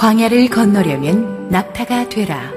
광야를 0.00 0.48
건너려면 0.48 1.50
낙타가 1.50 2.08
되라. 2.08 2.50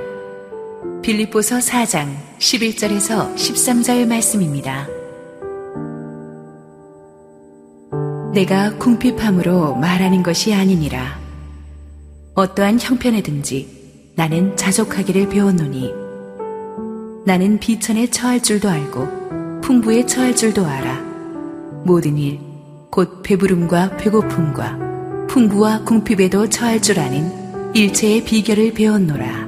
빌립보서 1.02 1.58
4장 1.58 2.16
11절에서 2.40 3.36
13절 3.36 4.08
말씀입니다. 4.08 4.88
내가 8.34 8.78
궁핍함으로 8.78 9.76
말하는 9.76 10.24
것이 10.24 10.54
아니니라. 10.54 11.20
어떠한 12.34 12.80
형편에든지 12.80 14.14
나는 14.16 14.56
자족하기를 14.56 15.28
배웠노니 15.28 15.92
나는 17.26 17.60
비천에 17.60 18.10
처할 18.10 18.42
줄도 18.42 18.70
알고 18.70 19.60
풍부에 19.60 20.06
처할 20.06 20.34
줄도 20.34 20.66
알아. 20.66 21.02
모든 21.84 22.18
일, 22.18 22.40
곧 22.90 23.22
배부름과 23.22 23.98
배고픔과 23.98 24.93
풍부와 25.34 25.84
궁핍에도 25.84 26.48
처할 26.50 26.80
줄 26.80 27.00
아는 27.00 27.74
일체의 27.74 28.24
비결을 28.24 28.76
배웠노라. 28.76 29.48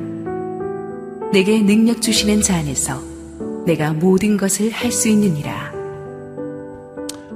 내게 1.31 1.61
능력 1.61 2.01
주시는 2.01 2.41
자 2.41 2.55
안에서 2.55 2.99
내가 3.67 3.93
모든 3.93 4.35
것을 4.35 4.71
할 4.71 4.91
수 4.91 5.09
있느니라. 5.09 5.71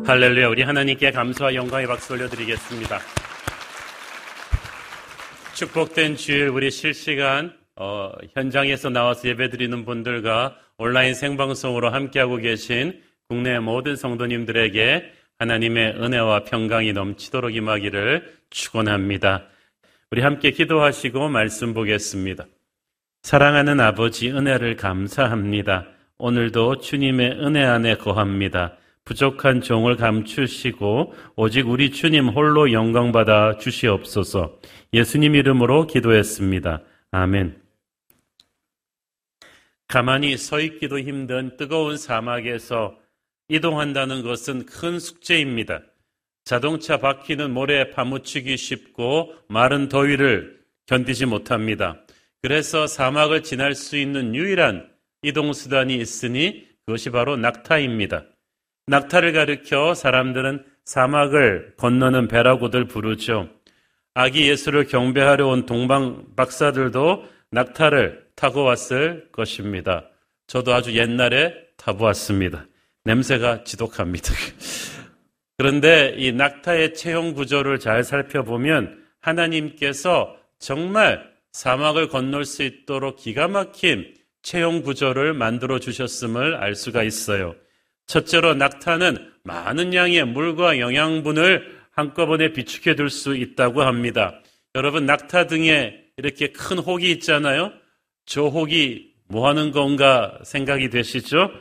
할렐루야. 0.04 0.48
우리 0.50 0.64
하나님께 0.64 1.12
감사와 1.12 1.54
영광의 1.54 1.86
박수 1.86 2.14
올려드리겠습니다. 2.14 3.00
축복된 5.54 6.16
주일 6.16 6.48
우리 6.48 6.72
실시간 6.72 7.54
어, 7.76 8.10
현장에서 8.34 8.90
나와서 8.90 9.28
예배드리는 9.30 9.86
분들과 9.86 10.56
온라인 10.80 11.14
생방송으로 11.14 11.92
함께하고 11.92 12.38
계신 12.38 13.00
국내 13.28 13.60
모든 13.60 13.96
성도님들에게 13.96 15.19
하나님의 15.40 15.96
은혜와 15.96 16.44
평강이 16.44 16.92
넘치도록 16.92 17.56
임하기를 17.56 18.40
축원합니다. 18.50 19.46
우리 20.12 20.22
함께 20.22 20.52
기도하시고 20.52 21.30
말씀 21.30 21.74
보겠습니다. 21.74 22.46
사랑하는 23.24 23.80
아버지 23.80 24.30
은혜를 24.30 24.76
감사합니다. 24.76 25.88
오늘도 26.18 26.80
주님의 26.80 27.40
은혜 27.40 27.64
안에 27.64 27.96
거합니다. 27.96 28.76
부족한 29.06 29.62
종을 29.62 29.96
감추시고 29.96 31.14
오직 31.38 31.70
우리 31.70 31.92
주님 31.92 32.28
홀로 32.28 32.74
영광 32.74 33.14
받아 33.14 33.58
주시옵소서. 33.58 34.60
예수님 34.94 35.36
이름으로 35.36 35.88
기도했습니다. 35.88 36.82
아멘. 37.12 37.62
가만히 39.88 40.36
서 40.36 40.60
있기도 40.60 41.00
힘든 41.00 41.56
뜨거운 41.56 41.96
사막에서 41.96 42.98
이동한다는 43.50 44.24
것은 44.24 44.66
큰 44.66 45.00
숙제입니다. 45.00 45.82
자동차 46.46 46.98
바퀴는 46.98 47.52
모래에 47.52 47.92
파묻히기 47.92 48.58
쉽고 48.58 49.34
마른 49.48 49.90
더위를 49.90 50.60
견디지 50.86 51.26
못합니다. 51.26 52.02
그래서 52.42 52.88
사막을 52.88 53.44
지날 53.44 53.76
수 53.76 53.98
있는 53.98 54.34
유일한 54.34 54.90
이동수단이 55.24 55.96
있으니 55.96 56.68
그것이 56.86 57.10
바로 57.10 57.36
낙타입니다. 57.36 58.26
낙타를 58.88 59.34
가리켜 59.34 59.94
사람들은 59.94 60.66
사막을 60.86 61.74
건너는 61.78 62.28
배라고들 62.28 62.86
부르죠. 62.86 63.50
아기 64.16 64.50
예수를 64.50 64.88
경배하려 64.88 65.48
온 65.48 65.66
동방 65.66 66.36
박사들도 66.36 67.26
낙타를 67.52 68.30
타고 68.36 68.64
왔을 68.64 69.30
것입니다. 69.32 70.10
저도 70.48 70.74
아주 70.74 70.96
옛날에 70.96 71.54
타보았습니다. 71.78 72.66
냄새가 73.04 73.64
지독합니다. 73.64 74.34
그런데 75.58 76.16
이 76.18 76.32
낙타의 76.32 76.94
체형 76.94 77.34
구조를 77.34 77.80
잘 77.80 78.04
살펴보면 78.04 79.04
하나님께서 79.20 80.38
정말 80.58 81.30
사막을 81.52 82.08
건널 82.10 82.46
수 82.46 82.64
있도록 82.64 83.18
기가 83.18 83.48
막힌 83.48 84.14
체형 84.42 84.82
구조를 84.84 85.34
만들어 85.34 85.80
주셨음을 85.80 86.56
알 86.56 86.76
수가 86.76 87.04
있어요. 87.04 87.56
첫째로 88.08 88.54
낙타는 88.56 89.32
많은 89.44 89.94
양의 89.94 90.26
물과 90.26 90.80
영양분을 90.80 91.80
한꺼번에 91.92 92.54
비축해 92.54 92.96
둘 92.96 93.10
수 93.10 93.36
있다고 93.36 93.82
합니다. 93.82 94.42
여러분, 94.76 95.06
낙타 95.06 95.48
등에 95.48 96.06
이렇게 96.18 96.48
큰 96.52 96.78
혹이 96.78 97.12
있잖아요. 97.12 97.72
저 98.26 98.44
혹이 98.44 99.14
뭐 99.28 99.48
하는 99.48 99.72
건가 99.72 100.40
생각이 100.44 100.90
되시죠? 100.90 101.52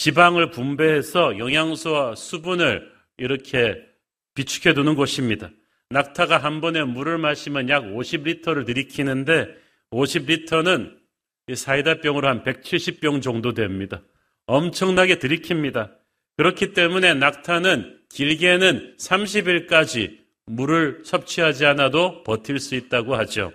지방을 0.00 0.50
분배해서 0.50 1.36
영양소와 1.36 2.14
수분을 2.14 2.90
이렇게 3.18 3.76
비축해 4.34 4.72
두는 4.72 4.94
곳입니다. 4.94 5.50
낙타가 5.90 6.38
한 6.38 6.62
번에 6.62 6.82
물을 6.84 7.18
마시면 7.18 7.68
약 7.68 7.84
50리터를 7.84 8.64
들이키는데 8.64 9.48
50리터는 9.90 10.96
사이다병으로 11.54 12.26
한 12.26 12.42
170병 12.44 13.20
정도 13.20 13.52
됩니다. 13.52 14.00
엄청나게 14.46 15.16
들이킵니다. 15.16 15.90
그렇기 16.38 16.72
때문에 16.72 17.12
낙타는 17.12 17.98
길게는 18.08 18.96
30일까지 18.98 20.16
물을 20.46 21.02
섭취하지 21.04 21.66
않아도 21.66 22.22
버틸 22.22 22.58
수 22.58 22.74
있다고 22.74 23.16
하죠. 23.16 23.52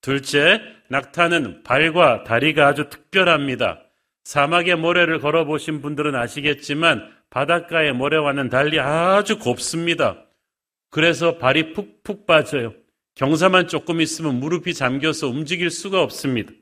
둘째, 0.00 0.60
낙타는 0.86 1.64
발과 1.64 2.22
다리가 2.22 2.68
아주 2.68 2.88
특별합니다. 2.90 3.89
사막의 4.24 4.76
모래를 4.76 5.18
걸어보신 5.20 5.80
분들은 5.82 6.14
아시겠지만 6.14 7.10
바닷가의 7.30 7.92
모래와는 7.92 8.48
달리 8.48 8.78
아주 8.78 9.38
곱습니다. 9.38 10.24
그래서 10.90 11.38
발이 11.38 11.72
푹푹 11.72 12.26
빠져요. 12.26 12.74
경사만 13.14 13.68
조금 13.68 14.00
있으면 14.00 14.40
무릎이 14.40 14.74
잠겨서 14.74 15.28
움직일 15.28 15.70
수가 15.70 16.02
없습니다. 16.02 16.52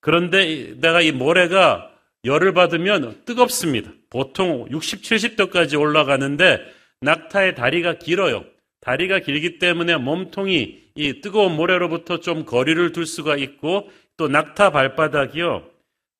그런데 0.00 0.74
내가 0.80 1.00
이 1.00 1.12
모래가 1.12 1.90
열을 2.24 2.52
받으면 2.52 3.22
뜨겁습니다. 3.24 3.92
보통 4.10 4.66
60, 4.70 5.02
70도까지 5.02 5.78
올라가는데 5.78 6.60
낙타의 7.00 7.54
다리가 7.54 7.94
길어요. 7.94 8.44
다리가 8.80 9.20
길기 9.20 9.58
때문에 9.58 9.96
몸통이 9.96 10.90
이 10.94 11.20
뜨거운 11.20 11.54
모래로부터 11.54 12.20
좀 12.20 12.44
거리를 12.44 12.92
둘 12.92 13.06
수가 13.06 13.36
있고 13.36 13.90
또 14.16 14.28
낙타 14.28 14.70
발바닥이요. 14.70 15.69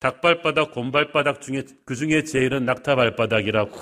닭발바닥, 0.00 0.72
곰발바닥 0.72 1.42
중에 1.42 1.62
그 1.84 1.94
중에 1.94 2.24
제일은 2.24 2.64
낙타 2.64 2.96
발바닥이라고. 2.96 3.78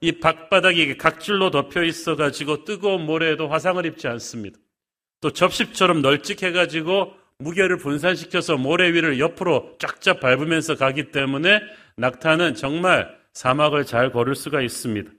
이 0.00 0.12
발바닥이 0.12 0.96
각질로 0.96 1.50
덮여 1.50 1.82
있어 1.84 2.16
가지고 2.16 2.64
뜨거운 2.64 3.04
모래에도 3.06 3.48
화상을 3.48 3.84
입지 3.86 4.08
않습니다. 4.08 4.58
또 5.20 5.30
접시처럼 5.30 6.00
널찍해 6.00 6.52
가지고 6.52 7.14
무게를 7.38 7.78
분산시켜서 7.78 8.56
모래 8.56 8.92
위를 8.92 9.18
옆으로 9.18 9.76
쫙쫙 9.78 10.20
밟으면서 10.20 10.76
가기 10.76 11.10
때문에 11.10 11.60
낙타는 11.96 12.54
정말 12.54 13.16
사막을 13.32 13.84
잘 13.84 14.12
걸을 14.12 14.34
수가 14.34 14.60
있습니다. 14.60 15.10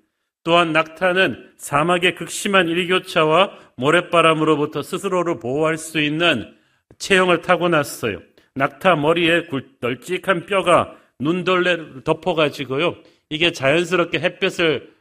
또한 0.44 0.74
낙타는 0.74 1.54
사막의 1.58 2.16
극심한 2.16 2.68
일교차와 2.68 3.52
모래바람으로부터 3.78 4.84
스스로를 4.84 5.40
보호할 5.40 5.78
수 5.78 6.00
있는 6.00 6.54
체형을 6.98 7.42
타고났어요. 7.42 8.20
낙타 8.56 8.96
머리에 8.98 9.44
널찍한 9.80 10.46
뼈가 10.46 10.96
눈돌레를 11.20 12.04
덮어가지고요. 12.04 12.96
이게 13.30 13.52
자연스럽게 13.52 14.20
햇볕을 14.20 14.94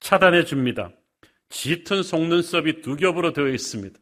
차단해 0.00 0.44
줍니다. 0.44 0.90
짙은 1.48 2.02
속눈썹이 2.02 2.80
두 2.80 2.96
겹으로 2.96 3.32
되어 3.32 3.48
있습니다. 3.48 3.98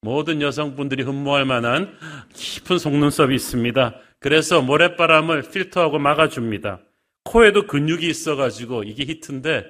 모든 0.00 0.40
여성분들이 0.40 1.02
흠모할 1.02 1.44
만한 1.44 1.96
깊은 2.34 2.78
속눈썹이 2.78 3.34
있습니다. 3.34 3.94
그래서 4.20 4.62
모래바람을 4.62 5.42
필터하고 5.50 5.98
막아줍니다. 5.98 6.80
코에도 7.24 7.66
근육이 7.66 8.08
있어가지고 8.08 8.84
이게 8.84 9.04
히트인데 9.04 9.66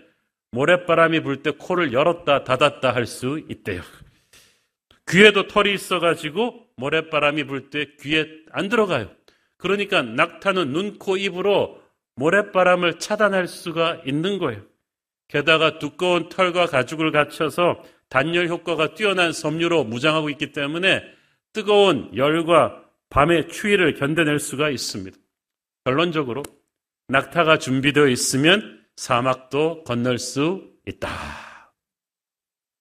모래바람이 0.53 1.21
불 1.22 1.43
때 1.43 1.50
코를 1.50 1.93
열었다 1.93 2.44
닫았다 2.44 2.94
할 2.94 3.06
수 3.06 3.41
있대요. 3.49 3.82
귀에도 5.08 5.46
털이 5.46 5.72
있어가지고 5.75 6.66
모래바람이 6.76 7.44
불 7.44 7.70
때 7.70 7.87
귀에 8.00 8.26
안 8.52 8.69
들어가요. 8.69 9.10
그러니까 9.56 10.02
낙타는 10.02 10.72
눈, 10.72 10.99
코, 10.99 11.16
입으로 11.16 11.81
모래바람을 12.16 12.99
차단할 12.99 13.49
수가 13.49 14.02
있는 14.06 14.38
거예요. 14.38 14.62
게다가 15.28 15.78
두꺼운 15.78 16.28
털과 16.28 16.66
가죽을 16.66 17.12
갖춰서 17.12 17.82
단열 18.08 18.49
효과가 18.49 18.94
뛰어난 18.94 19.32
섬유로 19.32 19.84
무장하고 19.84 20.31
있기 20.31 20.52
때문에 20.52 21.02
뜨거운 21.52 22.10
열과 22.16 22.82
밤의 23.10 23.49
추위를 23.49 23.94
견뎌낼 23.94 24.38
수가 24.38 24.70
있습니다. 24.70 25.16
결론적으로 25.84 26.43
낙타가 27.08 27.58
준비되어 27.58 28.08
있으면 28.08 28.84
사막도 28.96 29.84
건널 29.84 30.19
수 30.19 30.70
있다. 30.87 31.48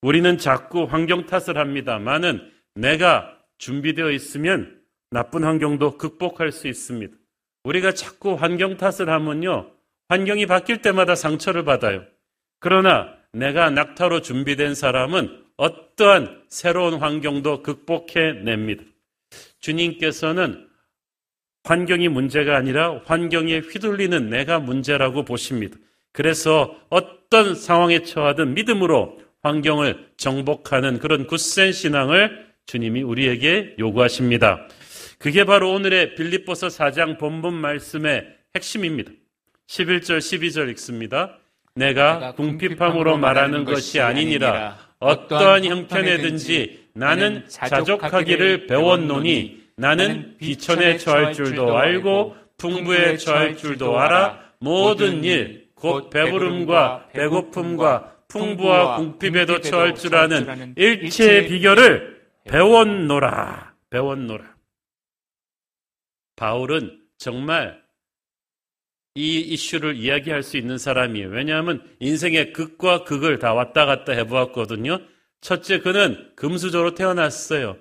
우리는 0.02 0.38
자꾸 0.38 0.84
환경 0.84 1.26
탓을 1.26 1.58
합니다만은 1.58 2.52
내가 2.76 3.38
준비되어 3.58 4.12
있으면 4.12 4.80
나쁜 5.10 5.44
환경도 5.44 5.98
극복할 5.98 6.52
수 6.52 6.68
있습니다. 6.68 7.16
우리가 7.64 7.94
자꾸 7.94 8.36
환경 8.36 8.78
탓을 8.78 9.10
하면요. 9.10 9.72
환경이 10.10 10.46
바뀔 10.46 10.82
때마다 10.82 11.16
상처를 11.16 11.64
받아요. 11.64 12.06
그러나 12.60 13.14
내가 13.34 13.70
낙타로 13.70 14.22
준비된 14.22 14.76
사람은 14.76 15.44
어떠한 15.58 16.44
새로운 16.48 16.96
환경도 16.96 17.64
극복해냅니다. 17.64 18.84
주님께서는 19.60 20.68
환경이 21.64 22.08
문제가 22.08 22.56
아니라 22.56 23.02
환경에 23.06 23.60
휘둘리는 23.60 24.30
내가 24.30 24.60
문제라고 24.60 25.26
보십니다. 25.26 25.78
그래서 26.14 26.80
어떤 26.90 27.56
상황에 27.56 28.04
처하든 28.04 28.54
믿음으로 28.54 29.20
환경을 29.44 30.10
정복하는 30.18 31.00
그런 31.00 31.28
굳센 31.28 31.72
신앙을 31.72 32.48
주님이 32.66 33.02
우리에게 33.04 33.76
요구하십니다. 33.80 34.68
그게 35.20 35.46
바로 35.46 35.72
오늘의 35.74 36.16
빌립보서 36.16 36.68
4장 36.68 37.18
본문 37.18 37.54
말씀의 37.54 38.28
핵심입니다. 38.56 39.12
11절 39.68 40.20
12절 40.20 40.70
읽습니다. 40.72 41.38
내가 41.76 42.34
궁핍함으로 42.34 43.18
말하는 43.18 43.64
것이 43.66 44.00
아니니라 44.00 44.78
어떠한 45.00 45.66
형편에든지 45.66 46.88
나는 46.94 47.46
자족하기를 47.48 48.68
배웠노니 48.68 49.62
나는 49.76 50.38
비천에 50.40 50.98
처할 50.98 51.34
줄도 51.34 51.78
알고 51.78 52.36
풍부에 52.58 53.18
처할 53.18 53.56
줄도 53.56 54.00
알아 54.00 54.40
모든 54.60 55.24
일 55.24 55.68
곧 55.80 56.10
배부름과 56.10 57.10
배고픔과 57.14 58.14
풍부와 58.28 58.98
궁핍에도 58.98 59.62
처할 59.62 59.96
줄 59.96 60.16
아는 60.16 60.74
일체의 60.76 61.48
비결을 61.48 62.22
배웠노라 62.46 63.76
배웠노라 63.90 64.56
바울은 66.36 67.02
정말 67.18 67.82
이 69.16 69.40
이슈를 69.40 69.96
이야기할 69.96 70.44
수 70.44 70.58
있는 70.58 70.78
사람이에요. 70.78 71.30
왜냐하면 71.30 71.84
인생의 72.00 72.54
극과 72.54 73.04
극을 73.04 73.40
다 73.40 73.54
왔다 73.54 73.88
갔다 73.88 74.14
해보았거든요. 74.14 75.00
첫째, 75.42 75.80
그는 75.80 76.32
금수저로 76.36 76.94
태어났어요. 76.94 77.78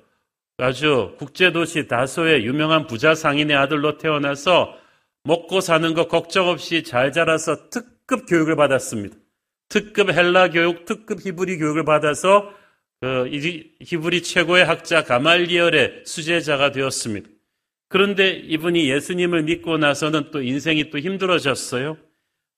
아주 0.57 1.15
국제도시 1.19 1.89
다소의 1.89 2.47
유명한 2.47 2.87
부자 2.87 3.15
상인의 3.15 3.55
아들로 3.55 3.99
태어나서 3.99 4.79
먹고 5.25 5.61
사는 5.61 5.93
거 5.93 6.09
걱정 6.09 6.49
없이 6.49 6.83
잘 6.83 7.13
자라서 7.13 7.69
특급 7.69 8.25
교육을 8.27 8.57
받았습니다. 8.57 9.17
특급 9.69 10.11
헬라 10.11 10.51
교육, 10.51 10.85
특급 10.85 11.21
히브리 11.25 11.59
교육을 11.59 11.85
받아서 11.85 12.53
그 13.01 13.29
히브리 13.81 14.23
최고의 14.23 14.65
학자 14.65 15.05
가말리얼의 15.05 16.03
수제자가 16.07 16.73
되었습니다. 16.73 17.29
그런데 17.89 18.31
이분이 18.31 18.91
예수님을 18.91 19.43
믿고 19.45 19.79
나서는 19.79 20.31
또 20.31 20.43
인생이 20.43 20.91
또 20.91 20.99
힘들어졌어요. 20.99 21.97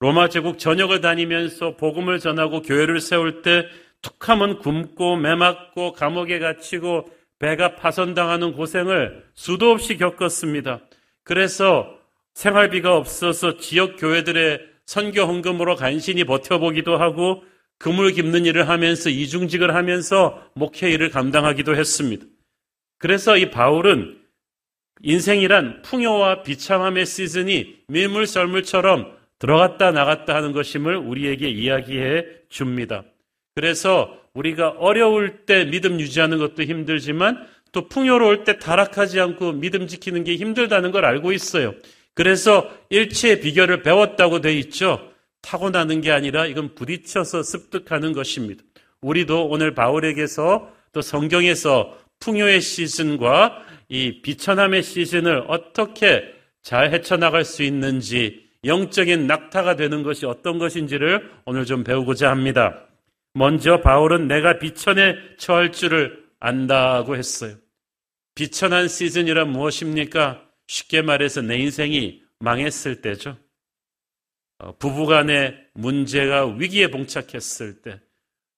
로마 0.01 0.29
제국 0.29 0.59
전역을 0.59 1.01
다니면서 1.01 1.77
복음을 1.77 2.19
전하고 2.19 2.63
교회를 2.63 3.01
세울 3.01 3.43
때 3.43 3.67
툭하면 4.01 4.61
굶고 4.61 5.17
매맞고 5.17 5.93
감옥에 5.93 6.39
갇히고 6.39 7.09
배가 7.41 7.75
파손당하는 7.75 8.53
고생을 8.53 9.25
수도 9.35 9.71
없이 9.73 9.97
겪었습니다. 9.97 10.81
그래서 11.25 11.99
생활비가 12.35 12.97
없어서 12.97 13.57
지역 13.57 13.97
교회들의 13.97 14.61
선교 14.89 15.25
헌금으로 15.25 15.77
간신히 15.77 16.25
버텨보기도 16.25 16.97
하고 16.97 17.45
그물 17.79 18.13
깁는 18.13 18.47
일을 18.47 18.71
하면서 18.71 19.11
이중직을 19.11 19.75
하면서 19.75 20.43
목회 20.55 20.91
일을 20.91 21.11
감당하기도 21.11 21.77
했습니다. 21.77 22.25
그래서 22.97 23.37
이 23.37 23.51
바울은 23.51 24.19
인생이란 25.03 25.83
풍요와 25.83 26.43
비참함의 26.43 27.05
시즌이 27.05 27.81
밀물썰물처럼 27.89 29.13
들어갔다 29.39 29.91
나갔다 29.91 30.35
하는 30.35 30.53
것임을 30.53 30.97
우리에게 30.97 31.51
이야기해 31.51 32.25
줍니다. 32.49 33.05
그래서 33.55 34.19
우리가 34.33 34.71
어려울 34.71 35.45
때 35.45 35.67
믿음 35.67 36.01
유지하는 36.01 36.39
것도 36.39 36.63
힘들지만 36.63 37.47
또 37.73 37.89
풍요로울 37.89 38.45
때 38.45 38.59
타락하지 38.59 39.21
않고 39.21 39.53
믿음 39.53 39.87
지키는 39.87 40.25
게 40.25 40.37
힘들다는 40.37 40.93
걸 40.93 41.05
알고 41.05 41.33
있어요. 41.33 41.75
그래서 42.19 42.69
일체의 42.91 43.39
비결을 43.39 43.85
배웠다고 43.85 44.41
돼 44.41 44.53
있죠. 44.59 45.09
타고나는 45.41 46.01
게 46.01 46.11
아니라 46.11 46.47
이건 46.47 46.75
부딪혀서 46.75 47.45
습득하는 47.45 48.13
것입니다. 48.13 48.65
우리도 49.01 49.47
오늘 49.47 49.73
바울에게서 49.73 50.69
또 50.93 51.01
성경에서 51.01 51.97
풍요의 52.19 52.61
시즌과 52.61 53.63
이 53.89 54.21
비천함의 54.21 54.83
시즌을 54.83 55.45
어떻게 55.47 56.25
잘 56.61 56.93
헤쳐나갈 56.93 57.45
수 57.45 57.63
있는지 57.63 58.49
영적인 58.65 59.29
낙타가 59.29 59.77
되는 59.77 60.03
것이 60.03 60.27
어떤 60.27 60.59
것인지를 60.59 61.31
오늘 61.45 61.67
좀 61.67 61.85
배우고자 61.85 62.33
합니다. 62.33 62.83
먼저 63.33 63.81
바울은 63.81 64.27
내가 64.27 64.59
비천에 64.59 65.15
처할 65.37 65.71
줄을 65.71 66.25
안다고 66.41 67.15
했어요. 67.15 67.55
비천한 68.35 68.89
시즌이란 68.89 69.51
무엇입니까? 69.53 70.48
쉽게 70.69 71.03
말해서 71.03 71.43
내 71.43 71.59
인생이 71.59 72.23
망했을 72.39 73.01
때죠. 73.01 73.37
어, 74.59 74.77
부부간의 74.79 75.69
문제가 75.75 76.47
위기에 76.47 76.89
봉착했을 76.89 77.83
때, 77.83 78.01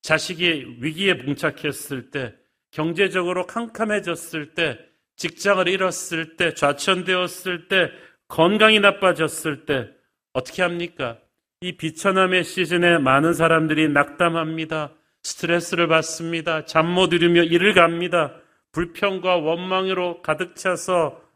자식이 0.02 0.78
위기에 0.80 1.16
봉착했을 1.18 2.10
때, 2.10 2.34
경제적으로 2.70 3.46
캄캄해졌을 3.46 4.54
때, 4.54 4.78
직장을 5.16 5.66
잃었을 5.68 6.36
때, 6.36 6.54
좌천되었을 6.54 7.68
때, 7.68 7.90
건강이 8.28 8.80
나빠졌을 8.80 9.64
때, 9.66 9.88
어떻게 10.32 10.62
합니까? 10.62 11.18
이 11.60 11.76
비천함의 11.76 12.44
시즌에 12.44 12.98
많은 12.98 13.34
사람들이 13.34 13.88
낙담합니다. 13.88 14.94
스트레스를 15.22 15.88
받습니다. 15.88 16.64
잠 16.64 16.86
못 16.86 17.12
이루며 17.12 17.42
일을 17.42 17.74
갑니다. 17.74 18.34
불평과 18.72 19.36
원망으로 19.36 20.22
가득 20.22 20.56
차서 20.56 21.06
어, 21.08 21.29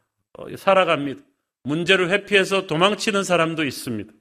살아갑니다. 0.57 1.21
문제를 1.63 2.09
회피해서 2.09 2.67
도망치는 2.67 3.23
사람도 3.23 3.63
있습니다. 3.63 4.11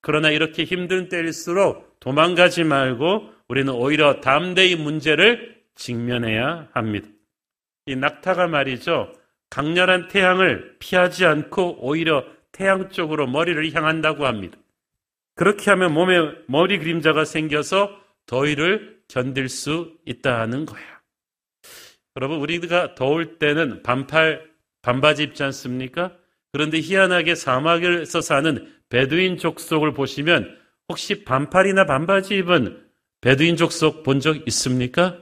그러나 0.00 0.30
이렇게 0.30 0.64
힘든 0.64 1.08
때일수록 1.08 2.00
도망가지 2.00 2.64
말고 2.64 3.30
우리는 3.48 3.72
오히려 3.72 4.20
담대히 4.20 4.76
문제를 4.76 5.62
직면해야 5.74 6.68
합니다. 6.72 7.08
이 7.86 7.96
낙타가 7.96 8.46
말이죠. 8.46 9.12
강렬한 9.50 10.08
태양을 10.08 10.76
피하지 10.78 11.26
않고 11.26 11.78
오히려 11.80 12.24
태양 12.52 12.88
쪽으로 12.90 13.26
머리를 13.26 13.74
향한다고 13.74 14.26
합니다. 14.26 14.56
그렇게 15.34 15.70
하면 15.70 15.92
몸에 15.92 16.16
머리 16.46 16.78
그림자가 16.78 17.24
생겨서 17.24 17.98
더위를 18.26 19.00
견딜 19.08 19.48
수 19.48 19.96
있다는 20.04 20.66
거야. 20.66 21.00
여러분, 22.16 22.38
우리가 22.38 22.94
더울 22.94 23.38
때는 23.38 23.82
반팔, 23.82 24.49
반바지 24.82 25.22
입지 25.24 25.42
않습니까? 25.42 26.16
그런데 26.52 26.80
희한하게 26.80 27.34
사막에서 27.34 28.20
사는 28.20 28.72
베두인 28.88 29.38
족속을 29.38 29.94
보시면 29.94 30.56
혹시 30.88 31.24
반팔이나 31.24 31.86
반바지 31.86 32.36
입은 32.38 32.84
베두인 33.20 33.56
족속 33.56 34.02
본 34.02 34.20
적 34.20 34.46
있습니까? 34.48 35.18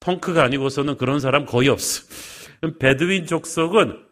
펑크가 0.00 0.42
아니고서는 0.42 0.96
그런 0.96 1.20
사람 1.20 1.44
거의 1.44 1.68
없어. 1.68 2.02
베드윈 2.78 3.26
족속은 3.26 4.02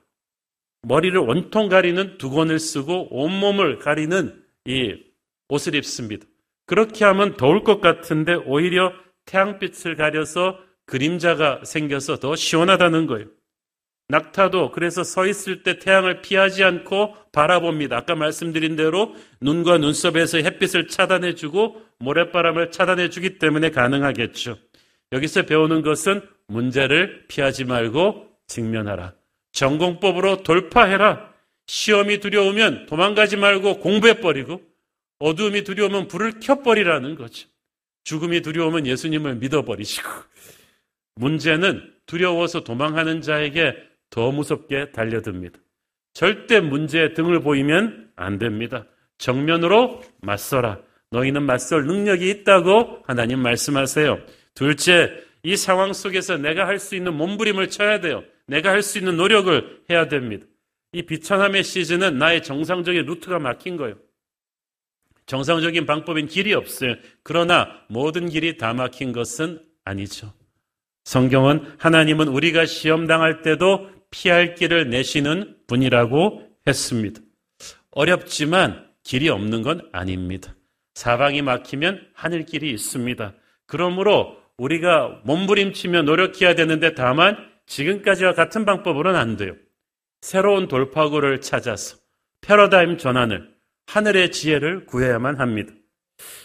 머리를 0.83 1.19
온통 1.19 1.69
가리는 1.69 2.19
두건을 2.19 2.59
쓰고 2.59 3.09
온몸을 3.11 3.79
가리는 3.79 4.43
이 4.67 4.95
옷을 5.49 5.75
입습니다. 5.75 6.27
그렇게 6.67 7.05
하면 7.07 7.37
더울 7.37 7.65
것 7.65 7.81
같은데 7.81 8.35
오히려 8.35 8.93
태양빛을 9.25 9.97
가려서 9.97 10.59
그림자가 10.87 11.65
생겨서 11.65 12.19
더 12.19 12.37
시원하다는 12.37 13.07
거예요. 13.07 13.27
낙타도 14.09 14.71
그래서 14.73 15.05
서 15.05 15.27
있을 15.27 15.63
때 15.63 15.79
태양을 15.79 16.23
피하지 16.23 16.65
않고 16.65 17.15
바라봅니다. 17.31 17.97
아까 17.99 18.15
말씀드린 18.15 18.75
대로 18.75 19.15
눈과 19.43 19.79
눈썹에서 19.79 20.39
햇빛을 20.39 20.89
차단해주고 20.89 21.83
모래바람을 21.99 22.71
차단해주기 22.71 23.39
때문에 23.39 23.71
가능하겠죠. 23.71 24.57
여기서 25.13 25.43
배우는 25.43 25.83
것은 25.83 26.23
문제를 26.47 27.27
피하지 27.29 27.65
말고 27.65 28.31
직면하라. 28.47 29.13
전공법으로 29.53 30.43
돌파해라. 30.43 31.29
시험이 31.67 32.19
두려우면 32.21 32.87
도망가지 32.87 33.37
말고 33.37 33.81
공부해버리고 33.81 34.63
어두움이 35.19 35.65
두려우면 35.65 36.09
불을 36.09 36.41
켜버리라는 36.41 37.15
거죠. 37.15 37.47
죽음이 38.05 38.41
두려우면 38.41 38.87
예수님을 38.87 39.35
믿어버리시고 39.37 40.09
문제는 41.17 41.93
두려워서 42.07 42.65
도망하는 42.65 43.21
자에게 43.21 43.88
더 44.11 44.31
무섭게 44.31 44.93
달려듭니다. 44.93 45.59
절대 46.13 46.61
문제에 46.61 47.15
등을 47.15 47.41
보이면 47.41 48.11
안 48.17 48.39
됩니다. 48.39 48.87
정면으로 49.19 50.03
맞서라. 50.21 50.81
너희는 51.11 51.43
맞설 51.43 51.87
능력이 51.87 52.29
있다고 52.31 53.03
하나님 53.07 53.41
말씀하세요. 53.41 54.19
둘째, 54.55 55.13
이 55.43 55.57
상황 55.57 55.93
속에서 55.93 56.37
내가 56.37 56.67
할 56.67 56.79
수 56.79 56.97
있는 56.97 57.15
몸부림을 57.15 57.71
쳐야 57.71 58.01
돼요. 58.01 58.23
내가 58.47 58.71
할 58.71 58.83
수 58.83 58.99
있는 58.99 59.17
노력을 59.17 59.83
해야 59.91 60.09
됩니다. 60.09 60.47
이 60.93 61.03
비천함의 61.03 61.65
시즌은 61.65 62.19
나의 62.19 62.43
정상적인 62.43 63.05
루트가 63.05 63.39
막힌 63.39 63.77
거예요. 63.77 63.97
정상적인 65.27 65.85
방법인 65.87 66.27
길이 66.27 66.55
없어요. 66.55 66.95
그러나 67.23 67.83
모든 67.89 68.29
길이 68.29 68.57
다 68.57 68.73
막힌 68.73 69.13
것은 69.13 69.61
아니죠. 69.85 70.33
성경은 71.05 71.75
하나님은 71.79 72.29
우리가 72.29 72.67
시험 72.67 73.07
당할 73.07 73.43
때도 73.43 73.91
피할 74.11 74.55
길을 74.55 74.91
내시는 74.91 75.57
분이라고 75.67 76.49
했습니다. 76.67 77.21
어렵지만 77.91 78.89
길이 79.03 79.29
없는 79.29 79.63
건 79.63 79.89
아닙니다. 79.93 80.55
사방이 80.95 81.43
막히면 81.43 82.09
하늘길이 82.15 82.71
있습니다. 82.73 83.35
그러므로 83.67 84.37
우리가 84.57 85.21
몸부림치며 85.25 86.03
노력해야 86.03 86.55
되는데 86.55 86.95
다만 86.95 87.37
지금까지와 87.67 88.33
같은 88.35 88.65
방법으로는 88.65 89.19
안 89.19 89.37
돼요. 89.37 89.55
새로운 90.21 90.69
돌파구를 90.69 91.41
찾아서 91.41 91.97
패러다임 92.41 92.99
전환을 92.99 93.49
하늘의 93.87 94.33
지혜를 94.33 94.87
구해야만 94.87 95.39
합니다. 95.41 95.73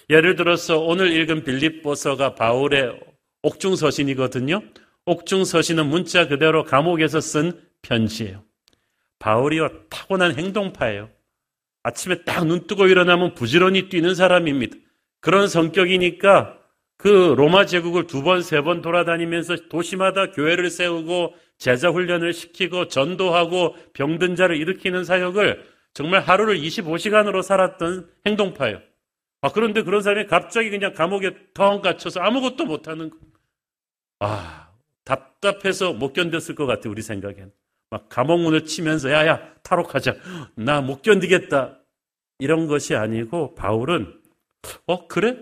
예를 0.10 0.36
들어서 0.36 0.80
오늘 0.80 1.12
읽은 1.12 1.44
빌립보서가 1.44 2.36
바울의 2.36 3.00
옥중서신이거든요. 3.42 4.62
옥중 5.06 5.46
서신은 5.46 5.88
문자 5.88 6.28
그대로 6.28 6.64
감옥에서 6.64 7.20
쓴 7.22 7.60
편지예요. 7.82 8.44
바울이요 9.20 9.88
타고난 9.90 10.36
행동파예요. 10.38 11.10
아침에 11.84 12.24
딱 12.24 12.46
눈 12.46 12.66
뜨고 12.68 12.88
일어나면 12.88 13.34
부지런히 13.36 13.90
뛰는 13.90 14.16
사람입니다. 14.16 14.78
그런 15.20 15.48
성격이니까 15.48 16.58
그 16.98 17.34
로마 17.38 17.66
제국을 17.66 18.08
두 18.08 18.24
번, 18.24 18.42
세 18.42 18.62
번 18.62 18.82
돌아다니면서 18.82 19.68
도시마다 19.70 20.32
교회를 20.32 20.70
세우고 20.70 21.36
제자 21.58 21.90
훈련을 21.90 22.34
시키고 22.34 22.88
전도하고 22.88 23.76
병든 23.94 24.36
자를 24.36 24.58
일으키는 24.58 25.04
사역을 25.04 25.66
정말 25.94 26.22
하루를 26.22 26.58
25시간으로 26.60 27.44
살았던 27.44 28.10
행동파예요. 28.26 28.82
아, 29.42 29.50
그런데 29.52 29.84
그런 29.84 30.02
사람이 30.02 30.28
갑자기 30.28 30.70
그냥 30.70 30.94
감옥에 30.94 31.32
텅 31.54 31.82
갇혀서 31.82 32.22
아무것도 32.22 32.66
못하는 32.66 33.10
거. 33.10 33.18
아, 34.20 34.70
답답해서 35.06 35.94
못 35.94 36.14
견뎠을 36.14 36.56
것 36.56 36.66
같아요, 36.66 36.92
우리 36.92 37.02
생각엔. 37.02 37.52
막 37.90 38.10
감옥문을 38.10 38.66
치면서, 38.66 39.12
야, 39.12 39.28
야, 39.28 39.54
탈옥하자. 39.64 40.16
나 40.56 40.82
못 40.82 41.02
견디겠다. 41.02 41.80
이런 42.40 42.68
것이 42.68 42.96
아니고, 42.96 43.56
바울은, 43.56 44.22
어, 44.88 45.08
그래? 45.08 45.38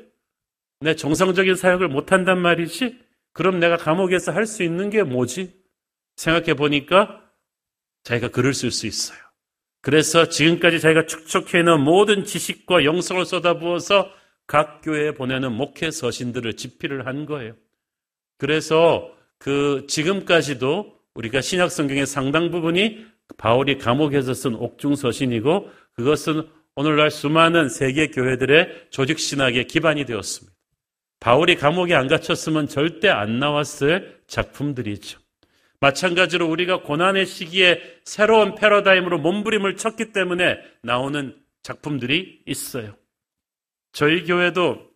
내 0.80 0.96
정상적인 0.96 1.56
사역을 1.56 1.88
못 1.88 2.12
한단 2.12 2.40
말이지? 2.40 3.00
그럼 3.34 3.60
내가 3.60 3.78
감옥에서 3.78 4.32
할 4.32 4.46
수 4.46 4.64
있는 4.64 4.90
게 4.90 5.04
뭐지? 5.04 5.54
생각해 6.18 6.56
보니까 6.56 7.22
자기가 8.04 8.30
글을 8.30 8.54
쓸 8.54 8.72
수 8.72 8.88
있어요. 8.88 9.20
그래서 9.82 10.28
지금까지 10.28 10.80
자기가 10.80 11.06
축적해 11.06 11.64
놓은 11.64 11.82
모든 11.82 12.26
지식과 12.26 12.84
영성을 12.84 13.24
쏟아부어서 13.26 14.12
각 14.48 14.82
교회에 14.82 15.14
보내는 15.14 15.54
목회 15.54 15.90
서신들을 15.92 16.56
집필을 16.58 17.06
한 17.08 17.26
거예요. 17.26 17.56
그래서 18.38 19.12
그 19.42 19.86
지금까지도 19.88 20.96
우리가 21.16 21.42
신약 21.42 21.72
성경의 21.72 22.06
상당 22.06 22.52
부분이 22.52 23.06
바울이 23.38 23.80
감옥에서 23.80 24.36
쓴 24.36 24.54
옥중 24.54 24.96
서신이고 24.96 25.68
그것은 25.94 26.48
오늘날 26.76 27.10
수많은 27.10 27.68
세계 27.68 28.08
교회들의 28.08 28.90
조직 28.92 29.20
신학의 29.20 29.66
기반이 29.66 30.06
되었습니다. 30.06 30.56
바울이 31.20 31.56
감옥에 31.56 31.96
안 31.96 32.08
갇혔으면 32.08 32.68
절대 32.68 33.10
안 33.10 33.40
나왔을 33.40 34.22
작품들이죠. 34.28 35.20
마찬가지로 35.80 36.48
우리가 36.48 36.84
고난의 36.84 37.26
시기에 37.26 37.82
새로운 38.06 38.54
패러다임으로 38.54 39.18
몸부림을 39.18 39.76
쳤기 39.76 40.12
때문에 40.12 40.60
나오는 40.84 41.36
작품들이 41.64 42.44
있어요. 42.46 42.96
저희 43.92 44.24
교회도 44.24 44.88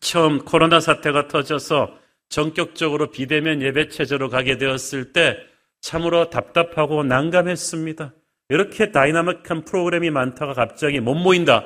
처음 0.00 0.38
코로나 0.46 0.80
사태가 0.80 1.28
터져서 1.28 1.99
전격적으로 2.30 3.10
비대면 3.10 3.60
예배 3.60 3.88
체제로 3.88 4.30
가게 4.30 4.56
되었을 4.56 5.12
때 5.12 5.36
참으로 5.80 6.30
답답하고 6.30 7.02
난감했습니다. 7.04 8.14
이렇게 8.48 8.90
다이나믹한 8.92 9.64
프로그램이 9.64 10.10
많다가 10.10 10.54
갑자기 10.54 11.00
못 11.00 11.14
모인다 11.14 11.64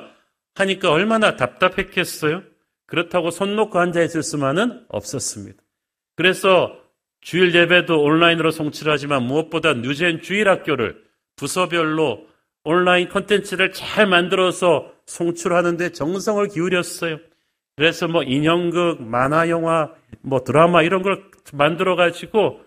하니까 0.55 0.91
얼마나 0.91 1.35
답답했겠어요? 1.35 2.43
그렇다고 2.87 3.31
손 3.31 3.55
놓고 3.55 3.79
앉아 3.79 4.01
있을 4.03 4.23
수만은 4.23 4.85
없었습니다. 4.89 5.61
그래서 6.15 6.79
주일 7.21 7.53
예배도 7.53 8.01
온라인으로 8.01 8.51
송출을 8.51 8.93
하지만 8.93 9.23
무엇보다 9.23 9.73
뉴젠 9.73 10.21
주일 10.21 10.47
학교를 10.47 11.03
부서별로 11.35 12.27
온라인 12.63 13.09
컨텐츠를 13.09 13.71
잘 13.73 14.07
만들어서 14.07 14.91
송출하는데 15.05 15.91
정성을 15.91 16.47
기울였어요. 16.47 17.19
그래서 17.75 18.07
뭐 18.07 18.23
인형극, 18.23 19.01
만화 19.01 19.49
영화, 19.49 19.91
뭐 20.21 20.43
드라마 20.43 20.81
이런 20.81 21.01
걸 21.01 21.23
만들어 21.53 21.95
가지고 21.95 22.61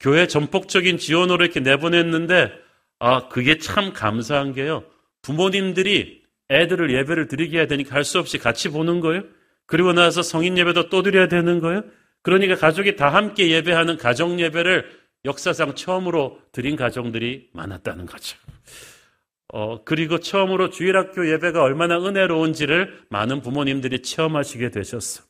교회 0.00 0.26
전폭적인 0.26 0.98
지원으로 0.98 1.44
이렇게 1.44 1.60
내보냈는데 1.60 2.50
아, 2.98 3.28
그게 3.28 3.58
참 3.58 3.92
감사한 3.92 4.54
게요. 4.54 4.84
부모님들이 5.22 6.22
애들을 6.50 6.92
예배를 6.94 7.28
드리게 7.28 7.58
해야 7.58 7.66
되니까 7.66 7.94
할 7.94 8.04
수 8.04 8.18
없이 8.18 8.38
같이 8.38 8.68
보는 8.70 9.00
거예요. 9.00 9.22
그리고 9.66 9.92
나서 9.92 10.22
성인 10.22 10.58
예배도 10.58 10.88
또 10.88 11.02
드려야 11.02 11.28
되는 11.28 11.60
거예요. 11.60 11.82
그러니까 12.22 12.54
가족이 12.54 12.96
다 12.96 13.08
함께 13.08 13.50
예배하는 13.50 13.96
가정 13.98 14.40
예배를 14.40 14.90
역사상 15.24 15.74
처음으로 15.74 16.38
드린 16.52 16.76
가정들이 16.76 17.48
많았다는 17.52 18.06
거죠. 18.06 18.36
어, 19.56 19.84
그리고 19.84 20.18
처음으로 20.18 20.70
주일학교 20.70 21.30
예배가 21.30 21.62
얼마나 21.62 21.96
은혜로운지를 22.04 23.02
많은 23.08 23.40
부모님들이 23.40 24.02
체험하시게 24.02 24.72
되셨어. 24.72 25.22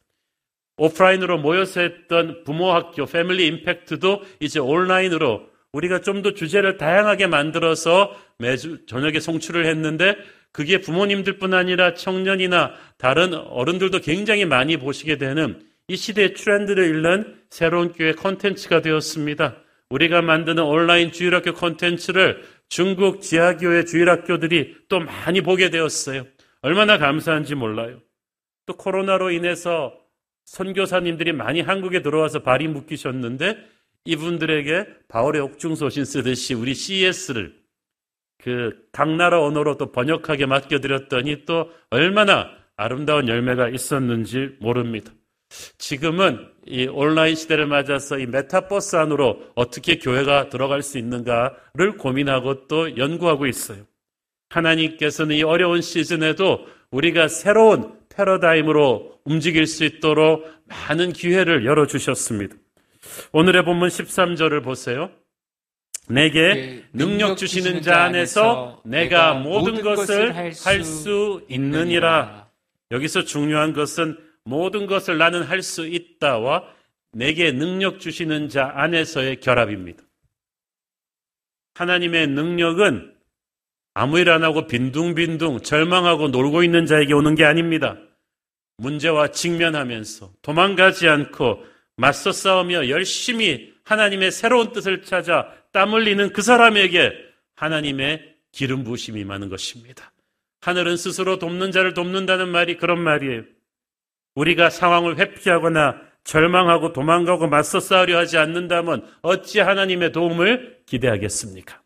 오프라인으로 0.79 1.37
모여서 1.37 1.83
했던 1.83 2.43
부모학교, 2.45 3.05
패밀리 3.05 3.47
임팩트도 3.47 4.23
이제 4.41 4.59
온라인으로 4.59 5.43
우리가 5.73 6.01
좀 6.01 6.23
더 6.23 6.33
주제를 6.33 6.79
다양하게 6.79 7.27
만들어서 7.27 8.17
매주 8.39 8.87
저녁에 8.87 9.21
송출을 9.21 9.67
했는데 9.67 10.17
그게 10.53 10.81
부모님들뿐 10.81 11.53
아니라 11.53 11.93
청년이나 11.93 12.73
다른 12.97 13.35
어른들도 13.35 13.99
굉장히 14.01 14.47
많이 14.47 14.79
보시게 14.79 15.19
되는 15.19 15.61
이 15.89 15.97
시대의 15.97 16.33
트렌드를 16.33 16.89
읽는 16.89 17.37
새로운 17.51 17.93
교회 17.93 18.13
콘텐츠가 18.13 18.81
되었습니다. 18.81 19.57
우리가 19.91 20.23
만드는 20.23 20.63
온라인 20.63 21.13
주일학교 21.13 21.53
콘텐츠를 21.53 22.43
중국 22.69 23.21
지하교회 23.21 23.85
주일학교들이 23.85 24.87
또 24.89 25.01
많이 25.01 25.41
보게 25.41 25.71
되었어요. 25.71 26.27
얼마나 26.63 26.99
감사한지 26.99 27.55
몰라요. 27.55 28.01
또 28.67 28.77
코로나로 28.77 29.31
인해서 29.31 29.95
선교사님들이 30.47 31.33
많이 31.33 31.61
한국에 31.61 32.03
들어와서 32.03 32.43
발이 32.43 32.69
묶이셨는데 32.69 33.59
이분들에게 34.07 34.87
바울의 35.09 35.41
옥중 35.43 35.75
소신 35.75 36.05
쓰듯이 36.05 36.55
우리 36.55 36.75
CS를 36.75 37.55
그 38.43 38.85
각 38.93 39.11
나라 39.17 39.43
언어로 39.43 39.77
또 39.77 39.91
번역하게 39.91 40.47
맡겨드렸더니 40.47 41.45
또 41.47 41.71
얼마나 41.91 42.51
아름다운 42.77 43.29
열매가 43.29 43.71
있었는지 43.71 44.57
모릅니다. 44.61 45.13
지금은 45.79 46.49
이 46.67 46.87
온라인 46.87 47.35
시대를 47.35 47.67
맞아서 47.67 48.19
이 48.19 48.27
메타버스 48.27 48.97
안으로 48.97 49.43
어떻게 49.55 49.99
교회가 49.99 50.49
들어갈 50.49 50.83
수 50.83 50.99
있는가를 50.99 51.97
고민하고 51.99 52.67
또 52.69 52.97
연구하고 52.97 53.47
있어요. 53.47 53.85
하나님께서는 54.51 55.37
이 55.37 55.43
어려운 55.43 55.83
시즌에도 55.83 56.67
우리가 56.91 57.29
새로운 57.29 57.93
패러다임으로 58.09 59.21
움직일 59.25 59.67
수 59.67 59.85
있도록 59.85 60.45
많은 60.67 61.13
기회를 61.13 61.65
열어주셨습니다. 61.65 62.55
오늘의 63.33 63.65
본문 63.65 63.89
13절을 63.89 64.63
보세요. 64.63 65.11
내게 66.09 66.85
능력 66.93 67.37
주시는 67.37 67.83
자 67.83 68.05
안에서 68.05 68.81
내가 68.85 69.35
모든 69.35 69.83
것을 69.83 70.35
할 70.37 70.85
수 70.85 71.43
있느니라. 71.49 72.49
여기서 72.91 73.25
중요한 73.25 73.73
것은 73.73 74.17
모든 74.45 74.87
것을 74.87 75.19
나는 75.19 75.43
할 75.43 75.63
수 75.63 75.87
있다와 75.87 76.65
내게 77.13 77.53
능력 77.53 78.01
주시는 78.01 78.49
자 78.49 78.73
안에서의 78.75 79.41
결합입니다. 79.41 80.03
하나님의 81.75 82.29
능력은 82.29 83.15
아무 83.95 84.19
일 84.19 84.29
안 84.29 84.43
하고 84.43 84.67
빈둥빈둥 84.67 85.61
절망하고 85.63 86.29
놀고 86.29 86.63
있는 86.65 86.87
자에게 86.87 87.15
오는 87.15 87.35
게 87.35 87.45
아닙니다. 87.45 87.97
문제와 88.79 89.29
직면하면서 89.29 90.33
도망가지 90.43 91.09
않고 91.09 91.65
맞서 91.97 92.33
싸우며 92.33 92.89
열심히 92.89 93.73
하나님의 93.85 94.33
새로운 94.33 94.73
뜻을 94.73 95.03
찾아 95.03 95.49
땀 95.73 95.93
흘리는 95.93 96.33
그 96.33 96.43
사람에게 96.43 97.13
하나님의 97.55 98.35
기름 98.51 98.83
부심이 98.83 99.25
많은 99.25 99.49
것입니다. 99.49 100.13
하늘은 100.63 100.97
스스로 100.97 101.39
돕는 101.39 101.71
자를 101.71 101.95
돕는다는 101.95 102.49
말이 102.49 102.77
그런 102.77 103.01
말이에요. 103.01 103.45
우리가 104.35 104.71
상황을 104.71 105.19
회피하거나 105.19 106.01
절망하고 106.25 106.93
도망가고 106.93 107.49
맞서 107.49 107.81
싸우려 107.81 108.19
하지 108.19 108.39
않는다면 108.39 109.07
어찌 109.23 109.61
하나님의 109.61 110.13
도움을 110.13 110.79
기대하겠습니까? 110.87 111.81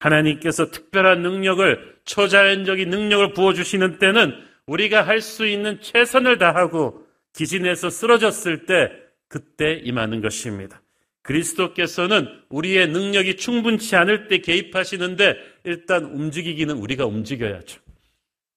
하나님께서 0.00 0.70
특별한 0.70 1.22
능력을, 1.22 1.96
초자연적인 2.04 2.90
능력을 2.90 3.34
부어 3.34 3.52
주시는 3.52 3.98
때는 3.98 4.34
우리가 4.66 5.02
할 5.02 5.20
수 5.20 5.46
있는 5.46 5.80
최선을 5.80 6.38
다하고 6.38 7.06
기진에서 7.34 7.90
쓰러졌을 7.90 8.66
때 8.66 8.90
그때 9.28 9.74
임하는 9.74 10.20
것입니다. 10.20 10.82
그리스도께서는 11.22 12.28
우리의 12.48 12.88
능력이 12.88 13.36
충분치 13.36 13.94
않을 13.94 14.26
때 14.28 14.38
개입하시는데 14.38 15.36
일단 15.64 16.04
움직이기는 16.04 16.74
우리가 16.76 17.06
움직여야죠. 17.06 17.80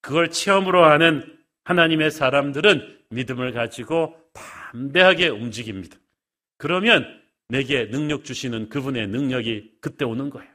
그걸 0.01 0.31
체험으로 0.31 0.83
하는 0.85 1.24
하나님의 1.63 2.12
사람들은 2.12 2.94
믿음을 3.09 3.51
가지고 3.51 4.15
담대하게 4.33 5.29
움직입니다. 5.29 5.97
그러면 6.57 7.05
내게 7.47 7.89
능력 7.89 8.24
주시는 8.24 8.69
그분의 8.69 9.07
능력이 9.07 9.77
그때 9.81 10.05
오는 10.05 10.29
거예요. 10.29 10.50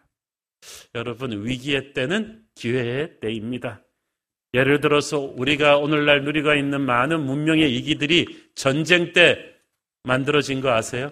여러분, 0.95 1.45
위기의 1.45 1.93
때는 1.93 2.45
기회의 2.55 3.21
때입니다. 3.21 3.83
예를 4.53 4.81
들어서 4.81 5.19
우리가 5.21 5.77
오늘날 5.79 6.25
누리고 6.25 6.55
있는 6.55 6.81
많은 6.81 7.25
문명의 7.25 7.75
이기들이 7.77 8.51
전쟁 8.55 9.13
때 9.13 9.39
만들어진 10.03 10.61
거 10.61 10.71
아세요? 10.71 11.11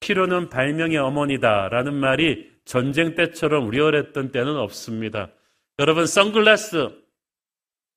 필요는 0.00 0.50
발명의 0.50 0.98
어머니다라는 0.98 1.94
말이 1.94 2.50
전쟁 2.64 3.14
때처럼 3.14 3.70
리얼했던 3.70 4.32
때는 4.32 4.56
없습니다. 4.56 5.32
여러분, 5.78 6.06
선글라스 6.06 6.90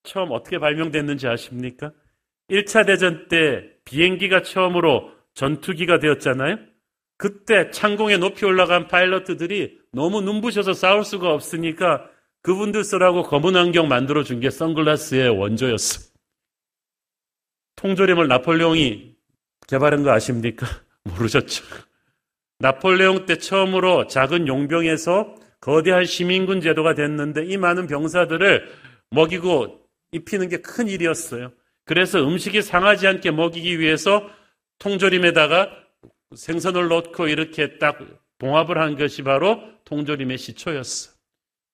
처음 0.04 0.32
어떻게 0.32 0.60
발명됐는지 0.60 1.28
아십니까? 1.28 1.92
1차 2.50 2.86
대전 2.86 3.28
때 3.28 3.70
비행기가 3.86 4.42
처음으로 4.44 5.12
전투기가 5.34 6.00
되었잖아요? 6.00 6.58
그때 7.18 7.70
창공에 7.72 8.18
높이 8.18 8.46
올라간 8.46 8.88
파일럿들이 8.88 9.80
너무 9.92 10.22
눈부셔서 10.22 10.74
싸울 10.74 11.04
수가 11.04 11.32
없으니까 11.34 12.10
그분들 12.42 12.84
쓰라고 12.84 13.24
검은 13.24 13.56
안경 13.56 13.88
만들어 13.88 14.24
준 14.24 14.40
게 14.40 14.50
선글라스의 14.50 15.30
원조였어. 15.30 16.12
통조림을 17.78 18.28
나폴레옹이 18.28 19.16
개발한 19.68 20.04
거 20.04 20.12
아십니까? 20.12 20.66
모르셨죠? 21.04 21.64
나폴레옹 22.60 23.26
때 23.26 23.38
처음으로 23.38 24.08
작은 24.08 24.48
용병에서 24.48 25.36
거대한 25.62 26.06
시민군 26.06 26.62
제도가 26.62 26.94
됐는데 26.94 27.46
이 27.46 27.58
많은 27.58 27.88
병사들을 27.88 28.70
먹이고 29.12 29.80
입히는 30.12 30.50
게 30.50 30.58
큰 30.58 30.88
일이었어요. 30.90 31.52
그래서 31.86 32.26
음식이 32.26 32.62
상하지 32.62 33.08
않게 33.08 33.32
먹이기 33.32 33.80
위해서 33.80 34.30
통조림에다가 34.80 35.70
생선을 36.36 36.88
넣고 36.88 37.28
이렇게 37.28 37.78
딱 37.78 38.00
봉합을 38.40 38.78
한 38.78 38.98
것이 38.98 39.24
바로 39.24 39.62
통조림의 39.86 40.38
시초였어. 40.38 41.12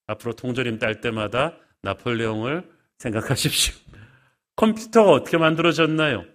앞으로 0.07 0.33
통조림 0.33 0.79
딸 0.79 1.01
때마다 1.01 1.57
나폴레옹을 1.83 2.63
생각하십시오. 2.97 3.75
컴퓨터가 4.55 5.11
어떻게 5.11 5.37
만들어졌나요? 5.37 6.25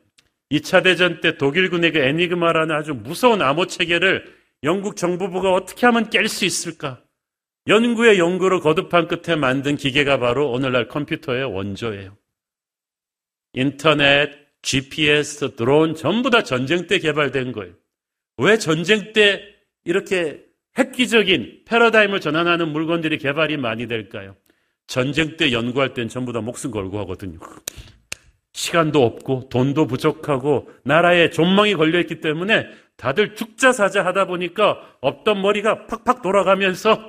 2차 0.50 0.84
대전 0.84 1.20
때 1.20 1.36
독일군에게 1.36 2.06
애니그마라는 2.08 2.74
아주 2.74 2.94
무서운 2.94 3.42
암호 3.42 3.66
체계를 3.66 4.24
영국 4.62 4.96
정부부가 4.96 5.52
어떻게 5.52 5.86
하면 5.86 6.08
깰 6.10 6.26
수 6.28 6.44
있을까? 6.44 7.02
연구의 7.66 8.18
연구를 8.18 8.60
거듭한 8.60 9.08
끝에 9.08 9.36
만든 9.36 9.76
기계가 9.76 10.18
바로 10.18 10.50
오늘날 10.50 10.88
컴퓨터의 10.88 11.44
원조예요. 11.44 12.16
인터넷, 13.54 14.30
GPS, 14.62 15.54
드론 15.56 15.94
전부 15.94 16.30
다 16.30 16.42
전쟁 16.42 16.86
때 16.86 16.98
개발된 16.98 17.52
거예요. 17.52 17.72
왜 18.38 18.58
전쟁 18.58 19.12
때 19.12 19.42
이렇게 19.84 20.44
획기적인 20.76 21.62
패러다임을 21.66 22.20
전환하는 22.20 22.68
물건들이 22.68 23.18
개발이 23.18 23.56
많이 23.56 23.86
될까요? 23.86 24.34
전쟁 24.86 25.36
때 25.36 25.52
연구할 25.52 25.94
땐 25.94 26.08
전부 26.08 26.32
다 26.32 26.40
목숨 26.40 26.70
걸고 26.70 26.98
하거든요. 27.00 27.38
시간도 28.52 29.02
없고 29.02 29.48
돈도 29.50 29.86
부족하고 29.86 30.70
나라에 30.84 31.30
존망이 31.30 31.74
걸려있기 31.74 32.20
때문에 32.20 32.68
다들 32.96 33.34
죽자 33.34 33.72
사자 33.72 34.04
하다 34.04 34.26
보니까 34.26 34.96
없던 35.00 35.42
머리가 35.42 35.86
팍팍 35.86 36.22
돌아가면서 36.22 37.08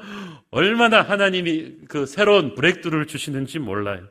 얼마나 0.51 1.01
하나님이 1.01 1.75
그 1.87 2.05
새로운 2.05 2.55
브렉드를 2.55 3.05
주시는지 3.05 3.59
몰라요. 3.59 4.07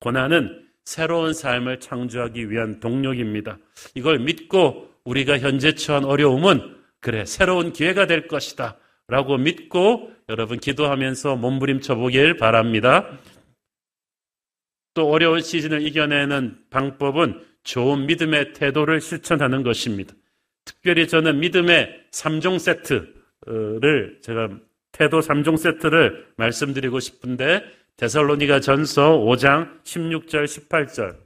고난은 0.00 0.67
새로운 0.88 1.34
삶을 1.34 1.80
창조하기 1.80 2.50
위한 2.50 2.80
동력입니다. 2.80 3.58
이걸 3.94 4.20
믿고 4.20 4.88
우리가 5.04 5.38
현재 5.38 5.74
처한 5.74 6.06
어려움은 6.06 6.76
그래, 7.00 7.26
새로운 7.26 7.74
기회가 7.74 8.06
될 8.06 8.26
것이다. 8.26 8.78
라고 9.06 9.36
믿고 9.36 10.10
여러분 10.30 10.58
기도하면서 10.58 11.36
몸부림쳐 11.36 11.96
보길 11.96 12.38
바랍니다. 12.38 13.18
또 14.94 15.10
어려운 15.10 15.42
시즌을 15.42 15.86
이겨내는 15.86 16.56
방법은 16.70 17.42
좋은 17.64 18.06
믿음의 18.06 18.54
태도를 18.54 19.02
실천하는 19.02 19.62
것입니다. 19.62 20.14
특별히 20.64 21.06
저는 21.06 21.38
믿음의 21.40 22.06
3종 22.12 22.58
세트를 22.58 24.20
제가 24.22 24.48
태도 24.92 25.20
3종 25.20 25.58
세트를 25.58 26.28
말씀드리고 26.38 26.98
싶은데 26.98 27.62
데살로니가 27.98 28.60
전서 28.60 29.18
5장 29.18 29.82
16절 29.82 30.44
18절. 30.44 31.16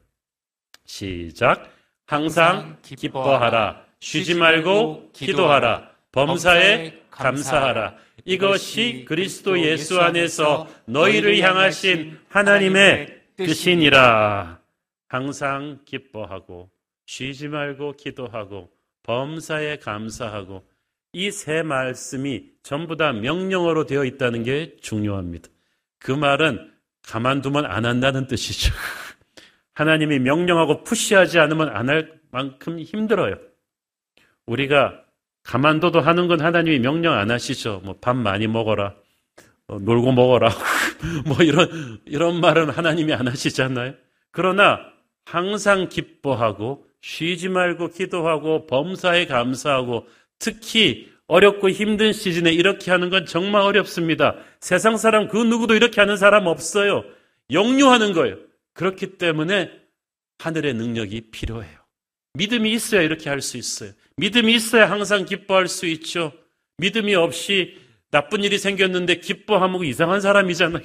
시작. 0.86 1.70
항상 2.06 2.78
기뻐하라. 2.82 3.84
쉬지 4.00 4.34
말고 4.34 5.10
기도하라. 5.12 5.90
범사에 6.12 7.02
감사하라. 7.10 7.94
이것이 8.24 9.04
그리스도 9.06 9.60
예수 9.60 10.00
안에서 10.00 10.66
너희를 10.86 11.38
향하신 11.40 12.18
하나님의 12.30 13.20
뜻이니라. 13.36 14.58
항상 15.08 15.78
기뻐하고 15.84 16.70
쉬지 17.04 17.48
말고 17.48 17.92
기도하고 17.98 18.70
범사에 19.02 19.76
감사하고 19.78 20.64
이 21.12 21.30
세 21.30 21.62
말씀이 21.62 22.44
전부 22.62 22.96
다 22.96 23.12
명령어로 23.12 23.84
되어 23.84 24.06
있다는 24.06 24.42
게 24.44 24.74
중요합니다. 24.80 25.50
그 26.02 26.12
말은 26.12 26.70
가만두면 27.08 27.66
안 27.66 27.84
한다는 27.84 28.26
뜻이죠. 28.26 28.72
하나님이 29.74 30.18
명령하고 30.18 30.84
푸시하지 30.84 31.38
않으면 31.38 31.68
안 31.70 31.88
할 31.88 32.12
만큼 32.30 32.78
힘들어요. 32.80 33.36
우리가 34.46 35.02
가만둬도 35.44 36.00
하는 36.00 36.28
건 36.28 36.40
하나님이 36.40 36.78
명령 36.78 37.14
안 37.14 37.30
하시죠. 37.30 37.80
뭐 37.84 37.94
밥 38.00 38.16
많이 38.16 38.46
먹어라. 38.46 38.94
어, 39.68 39.78
놀고 39.78 40.12
먹어라. 40.12 40.48
뭐 41.26 41.36
이런, 41.42 42.00
이런 42.06 42.40
말은 42.40 42.70
하나님이 42.70 43.12
안 43.12 43.28
하시잖아요. 43.28 43.94
그러나 44.30 44.80
항상 45.24 45.88
기뻐하고 45.88 46.86
쉬지 47.00 47.48
말고 47.48 47.88
기도하고 47.88 48.66
범사에 48.66 49.26
감사하고 49.26 50.06
특히 50.38 51.11
어렵고 51.32 51.70
힘든 51.70 52.12
시즌에 52.12 52.52
이렇게 52.52 52.90
하는 52.90 53.08
건 53.08 53.24
정말 53.24 53.62
어렵습니다. 53.62 54.36
세상 54.60 54.98
사람 54.98 55.28
그 55.28 55.38
누구도 55.38 55.74
이렇게 55.74 55.98
하는 55.98 56.18
사람 56.18 56.46
없어요. 56.46 57.04
영유하는 57.50 58.12
거예요. 58.12 58.36
그렇기 58.74 59.16
때문에 59.16 59.70
하늘의 60.40 60.74
능력이 60.74 61.30
필요해요. 61.30 61.78
믿음이 62.34 62.70
있어야 62.72 63.00
이렇게 63.00 63.30
할 63.30 63.40
수 63.40 63.56
있어요. 63.56 63.92
믿음이 64.16 64.54
있어야 64.54 64.90
항상 64.90 65.24
기뻐할 65.24 65.68
수 65.68 65.86
있죠. 65.86 66.32
믿음이 66.76 67.14
없이 67.14 67.78
나쁜 68.10 68.44
일이 68.44 68.58
생겼는데 68.58 69.20
기뻐하면 69.20 69.86
이상한 69.86 70.20
사람이잖아요. 70.20 70.84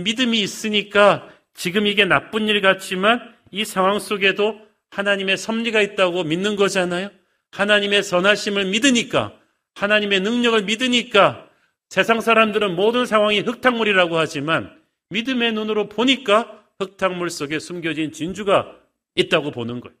믿음이 0.00 0.40
있으니까 0.42 1.28
지금 1.54 1.88
이게 1.88 2.04
나쁜 2.04 2.46
일 2.46 2.60
같지만 2.60 3.34
이 3.50 3.64
상황 3.64 3.98
속에도 3.98 4.60
하나님의 4.90 5.36
섭리가 5.36 5.80
있다고 5.82 6.22
믿는 6.22 6.54
거잖아요. 6.54 7.10
하나님의 7.50 8.04
선하심을 8.04 8.66
믿으니까, 8.66 9.32
하나님의 9.76 10.20
능력을 10.20 10.62
믿으니까 10.62 11.48
세상 11.88 12.20
사람들은 12.20 12.74
모든 12.74 13.06
상황이 13.06 13.40
흙탕물이라고 13.40 14.18
하지만 14.18 14.76
믿음의 15.10 15.52
눈으로 15.52 15.88
보니까 15.88 16.64
흙탕물 16.80 17.30
속에 17.30 17.58
숨겨진 17.58 18.12
진주가 18.12 18.74
있다고 19.14 19.50
보는 19.50 19.80
거예요. 19.80 19.96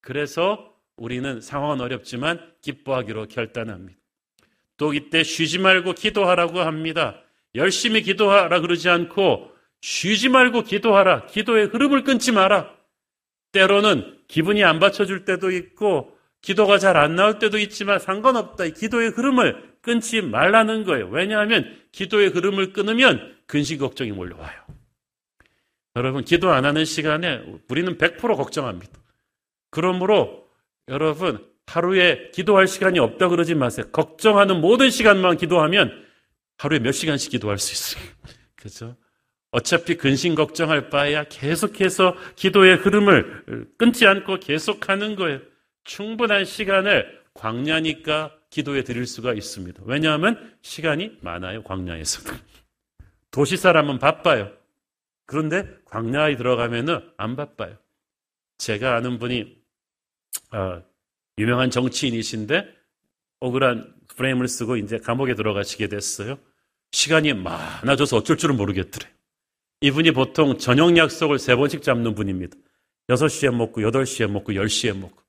그래서 0.00 0.72
우리는 0.96 1.40
상황은 1.40 1.80
어렵지만 1.80 2.40
기뻐하기로 2.62 3.26
결단합니다. 3.28 3.98
또 4.76 4.94
이때 4.94 5.22
쉬지 5.22 5.58
말고 5.58 5.92
기도하라고 5.92 6.60
합니다. 6.60 7.20
열심히 7.54 8.02
기도하라 8.02 8.60
그러지 8.60 8.88
않고 8.88 9.52
쉬지 9.80 10.28
말고 10.28 10.62
기도하라. 10.62 11.26
기도의 11.26 11.66
흐름을 11.66 12.04
끊지 12.04 12.32
마라. 12.32 12.74
때로는 13.52 14.18
기분이 14.28 14.64
안 14.64 14.78
받쳐줄 14.78 15.24
때도 15.24 15.50
있고 15.50 16.15
기도가 16.46 16.78
잘 16.78 16.96
안 16.96 17.16
나올 17.16 17.40
때도 17.40 17.58
있지만 17.58 17.98
상관없다. 17.98 18.68
기도의 18.68 19.10
흐름을 19.10 19.78
끊지 19.82 20.22
말라는 20.22 20.84
거예요. 20.84 21.08
왜냐하면 21.08 21.76
기도의 21.90 22.28
흐름을 22.28 22.72
끊으면 22.72 23.36
근심 23.46 23.78
걱정이 23.78 24.12
몰려와요. 24.12 24.56
여러분, 25.96 26.22
기도 26.24 26.52
안 26.52 26.64
하는 26.64 26.84
시간에 26.84 27.42
우리는 27.68 27.98
100% 27.98 28.36
걱정합니다. 28.36 28.92
그러므로 29.72 30.46
여러분, 30.86 31.44
하루에 31.66 32.30
기도할 32.32 32.68
시간이 32.68 33.00
없다 33.00 33.28
그러지 33.28 33.56
마세요. 33.56 33.88
걱정하는 33.90 34.60
모든 34.60 34.88
시간만 34.88 35.38
기도하면 35.38 35.90
하루에 36.58 36.78
몇 36.78 36.92
시간씩 36.92 37.32
기도할 37.32 37.58
수 37.58 37.72
있어요. 37.72 38.08
그죠? 38.54 38.96
어차피 39.50 39.96
근심 39.96 40.36
걱정할 40.36 40.90
바에야 40.90 41.24
계속해서 41.24 42.16
기도의 42.36 42.76
흐름을 42.76 43.66
끊지 43.78 44.06
않고 44.06 44.38
계속하는 44.38 45.16
거예요. 45.16 45.40
충분한 45.86 46.44
시간을 46.44 47.22
광야니까 47.34 48.36
기도에 48.50 48.82
드릴 48.82 49.06
수가 49.06 49.32
있습니다. 49.34 49.82
왜냐하면 49.86 50.56
시간이 50.62 51.18
많아요, 51.22 51.62
광야에서도. 51.62 52.32
도시 53.30 53.56
사람은 53.56 53.98
바빠요. 53.98 54.52
그런데 55.26 55.66
광야에 55.86 56.36
들어가면은 56.36 57.00
안 57.16 57.36
바빠요. 57.36 57.76
제가 58.58 58.96
아는 58.96 59.18
분이 59.18 59.56
어, 60.52 60.82
유명한 61.38 61.70
정치인이신데 61.70 62.74
억울한 63.40 63.94
프레임을 64.16 64.48
쓰고 64.48 64.76
이제 64.76 64.98
감옥에 64.98 65.34
들어가시게 65.34 65.88
됐어요. 65.88 66.38
시간이 66.92 67.34
많아져서 67.34 68.18
어쩔 68.18 68.36
줄은 68.36 68.56
모르겠더래. 68.56 69.10
이분이 69.82 70.12
보통 70.12 70.56
저녁 70.56 70.96
약속을 70.96 71.38
세 71.38 71.54
번씩 71.54 71.82
잡는 71.82 72.14
분입니다. 72.14 72.56
6시에 73.08 73.54
먹고 73.54 73.82
8시에 73.82 74.30
먹고 74.30 74.52
10시에 74.52 74.98
먹고 74.98 75.25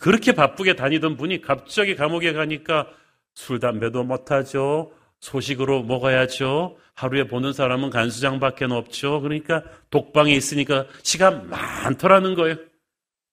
그렇게 0.00 0.32
바쁘게 0.32 0.76
다니던 0.76 1.16
분이 1.18 1.42
갑자기 1.42 1.94
감옥에 1.94 2.32
가니까 2.32 2.88
술, 3.34 3.60
담배도 3.60 4.02
못하죠. 4.02 4.92
소식으로 5.20 5.82
먹어야죠. 5.82 6.78
하루에 6.94 7.24
보는 7.24 7.52
사람은 7.52 7.90
간수장밖에 7.90 8.64
없죠. 8.64 9.20
그러니까 9.20 9.62
독방에 9.90 10.32
있으니까 10.34 10.86
시간 11.02 11.48
많더라는 11.50 12.34
거예요. 12.34 12.56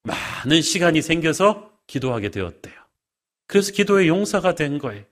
많은 0.03 0.61
시간이 0.61 1.01
생겨서 1.01 1.71
기도하게 1.87 2.29
되었대요. 2.29 2.75
그래서 3.47 3.71
기도의 3.71 4.09
용사가 4.09 4.55
된 4.55 4.77
거예요. 4.77 5.03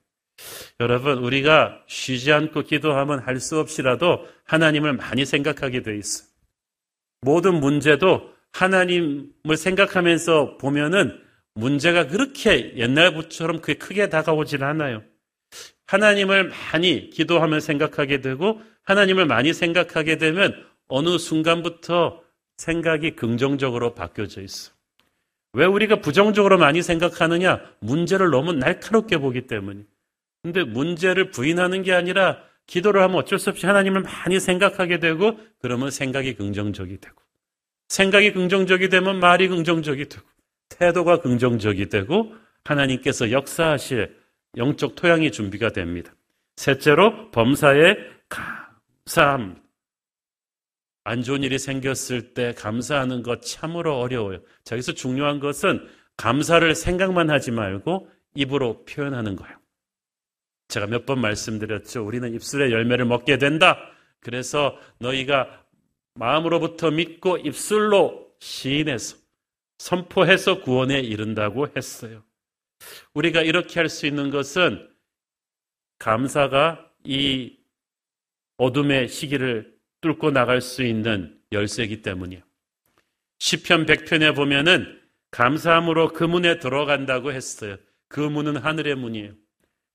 여러분, 0.81 1.19
우리가 1.19 1.81
쉬지 1.87 2.33
않고 2.33 2.63
기도하면 2.63 3.19
할 3.19 3.39
수 3.39 3.57
없이라도 3.59 4.27
하나님을 4.43 4.91
많이 4.93 5.25
생각하게 5.25 5.83
돼 5.83 5.97
있어요. 5.97 6.27
모든 7.21 7.61
문제도 7.61 8.29
하나님을 8.51 9.55
생각하면서 9.57 10.57
보면은 10.57 11.24
문제가 11.55 12.07
그렇게 12.07 12.73
옛날처럼 12.75 13.61
그게 13.61 13.73
크게 13.75 14.09
다가오질 14.09 14.63
않아요. 14.63 15.03
하나님을 15.87 16.51
많이 16.71 17.09
기도하며 17.09 17.59
생각하게 17.59 18.21
되고 18.21 18.61
하나님을 18.83 19.25
많이 19.25 19.53
생각하게 19.53 20.17
되면 20.17 20.53
어느 20.87 21.17
순간부터 21.17 22.21
생각이 22.57 23.15
긍정적으로 23.15 23.95
바뀌어져 23.95 24.41
있어. 24.41 24.71
왜 25.53 25.65
우리가 25.65 26.01
부정적으로 26.01 26.57
많이 26.57 26.81
생각하느냐? 26.81 27.61
문제를 27.79 28.29
너무 28.29 28.51
날카롭게 28.51 29.17
보기 29.17 29.47
때문에. 29.47 29.83
근데 30.43 30.63
문제를 30.63 31.31
부인하는 31.31 31.81
게 31.81 31.93
아니라 31.93 32.43
기도를 32.67 33.01
하면 33.03 33.15
어쩔 33.17 33.39
수 33.39 33.49
없이 33.49 33.65
하나님을 33.65 34.01
많이 34.01 34.39
생각하게 34.39 34.99
되고 34.99 35.39
그러면 35.61 35.91
생각이 35.91 36.35
긍정적이 36.35 36.99
되고 36.99 37.15
생각이 37.87 38.33
긍정적이 38.33 38.89
되면 38.89 39.19
말이 39.19 39.47
긍정적이 39.47 40.09
되고 40.09 40.34
태도가 40.69 41.21
긍정적이 41.21 41.89
되고 41.89 42.33
하나님께서 42.63 43.31
역사하실 43.31 44.15
영적 44.57 44.95
토양이 44.95 45.31
준비가 45.31 45.69
됩니다. 45.69 46.13
셋째로 46.57 47.31
범사에 47.31 47.95
감사함. 48.29 49.61
안 51.03 51.21
좋은 51.21 51.43
일이 51.43 51.59
생겼을 51.59 52.33
때 52.33 52.53
감사하는 52.53 53.21
것 53.21 53.41
참으로 53.43 53.99
어려워요. 53.99 54.39
자, 54.63 54.75
여기서 54.75 54.93
중요한 54.93 55.39
것은 55.39 55.87
감사를 56.17 56.73
생각만 56.73 57.29
하지 57.29 57.51
말고 57.51 58.09
입으로 58.33 58.85
표현하는 58.85 59.35
거예요. 59.35 59.55
제가 60.69 60.87
몇 60.87 61.05
번 61.05 61.21
말씀드렸죠. 61.21 62.03
우리는 62.03 62.33
입술의 62.33 62.71
열매를 62.71 63.05
먹게 63.05 63.37
된다. 63.37 63.77
그래서 64.19 64.75
너희가 64.99 65.63
마음으로부터 66.15 66.89
믿고 66.89 67.37
입술로 67.37 68.31
시인해서 68.39 69.17
선포해서 69.77 70.61
구원에 70.61 70.99
이른다고 70.99 71.67
했어요. 71.75 72.23
우리가 73.13 73.41
이렇게 73.41 73.79
할 73.79 73.89
수 73.89 74.05
있는 74.05 74.29
것은 74.29 74.87
감사가 75.99 76.91
이 77.03 77.57
어둠의 78.57 79.07
시기를 79.09 79.75
뚫고 80.01 80.31
나갈 80.31 80.61
수 80.61 80.83
있는 80.83 81.39
열쇠이기 81.51 82.01
때문이에요. 82.01 82.43
시편 83.39 83.85
100편에 83.85 84.35
보면은 84.35 85.01
감사함으로 85.31 86.13
그 86.13 86.23
문에 86.23 86.59
들어간다고 86.59 87.31
했어요. 87.31 87.77
그 88.07 88.19
문은 88.19 88.57
하늘의 88.57 88.95
문이에요. 88.95 89.33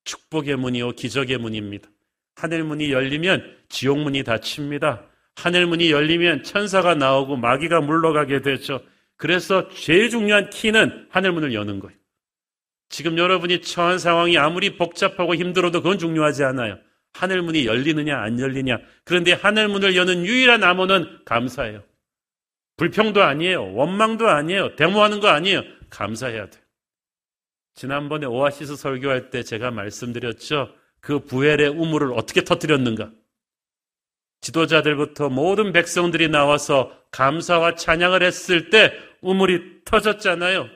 축복의 0.05 0.57
문이요 0.57 0.93
기적의 0.93 1.39
문입니다. 1.39 1.89
하늘 2.35 2.65
문이 2.65 2.91
열리면 2.91 3.59
지옥 3.69 3.99
문이 3.99 4.25
닫힙니다. 4.25 5.07
하늘 5.37 5.67
문이 5.67 5.91
열리면 5.91 6.43
천사가 6.43 6.95
나오고 6.95 7.37
마귀가 7.37 7.81
물러가게 7.81 8.43
되죠. 8.43 8.83
그래서 9.21 9.69
제일 9.69 10.09
중요한 10.09 10.49
키는 10.49 11.09
하늘 11.11 11.33
문을 11.33 11.53
여는 11.53 11.79
거예요. 11.79 11.95
지금 12.89 13.19
여러분이 13.19 13.61
처한 13.61 13.99
상황이 13.99 14.39
아무리 14.39 14.79
복잡하고 14.79 15.35
힘들어도 15.35 15.83
그건 15.83 15.99
중요하지 15.99 16.43
않아요. 16.45 16.79
하늘 17.13 17.43
문이 17.43 17.67
열리느냐 17.67 18.17
안 18.19 18.41
열리냐. 18.41 18.79
그런데 19.05 19.35
하늘 19.35 19.69
문을 19.69 19.95
여는 19.95 20.25
유일한 20.25 20.65
암호는 20.65 21.27
감사예요. 21.27 21.83
불평도 22.79 23.23
아니에요. 23.23 23.75
원망도 23.75 24.27
아니에요. 24.27 24.75
데모하는 24.77 25.21
거 25.21 25.29
아니에요. 25.29 25.65
감사해야 25.91 26.49
돼요. 26.49 26.63
지난번에 27.75 28.25
오아시스 28.25 28.75
설교할 28.75 29.29
때 29.29 29.43
제가 29.43 29.71
말씀드렸죠. 29.71 30.73
그 31.03 31.27
부엘의 31.27 31.69
우물을 31.69 32.15
어떻게 32.15 32.43
터뜨렸는가. 32.43 33.11
지도자들부터 34.41 35.29
모든 35.29 35.73
백성들이 35.75 36.29
나와서 36.29 36.99
감사와 37.11 37.75
찬양을 37.75 38.23
했을 38.23 38.71
때 38.71 38.95
우물이 39.21 39.85
터졌잖아요. 39.85 40.69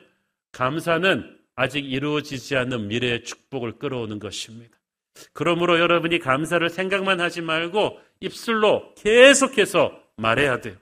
감사는 0.51 1.37
아직 1.55 1.85
이루어지지 1.85 2.55
않는 2.55 2.87
미래의 2.87 3.23
축복을 3.23 3.79
끌어오는 3.79 4.19
것입니다. 4.19 4.77
그러므로 5.33 5.79
여러분이 5.79 6.19
감사를 6.19 6.67
생각만 6.69 7.21
하지 7.21 7.41
말고 7.41 7.99
입술로 8.19 8.93
계속해서 8.95 9.97
말해야 10.17 10.61
돼요. 10.61 10.75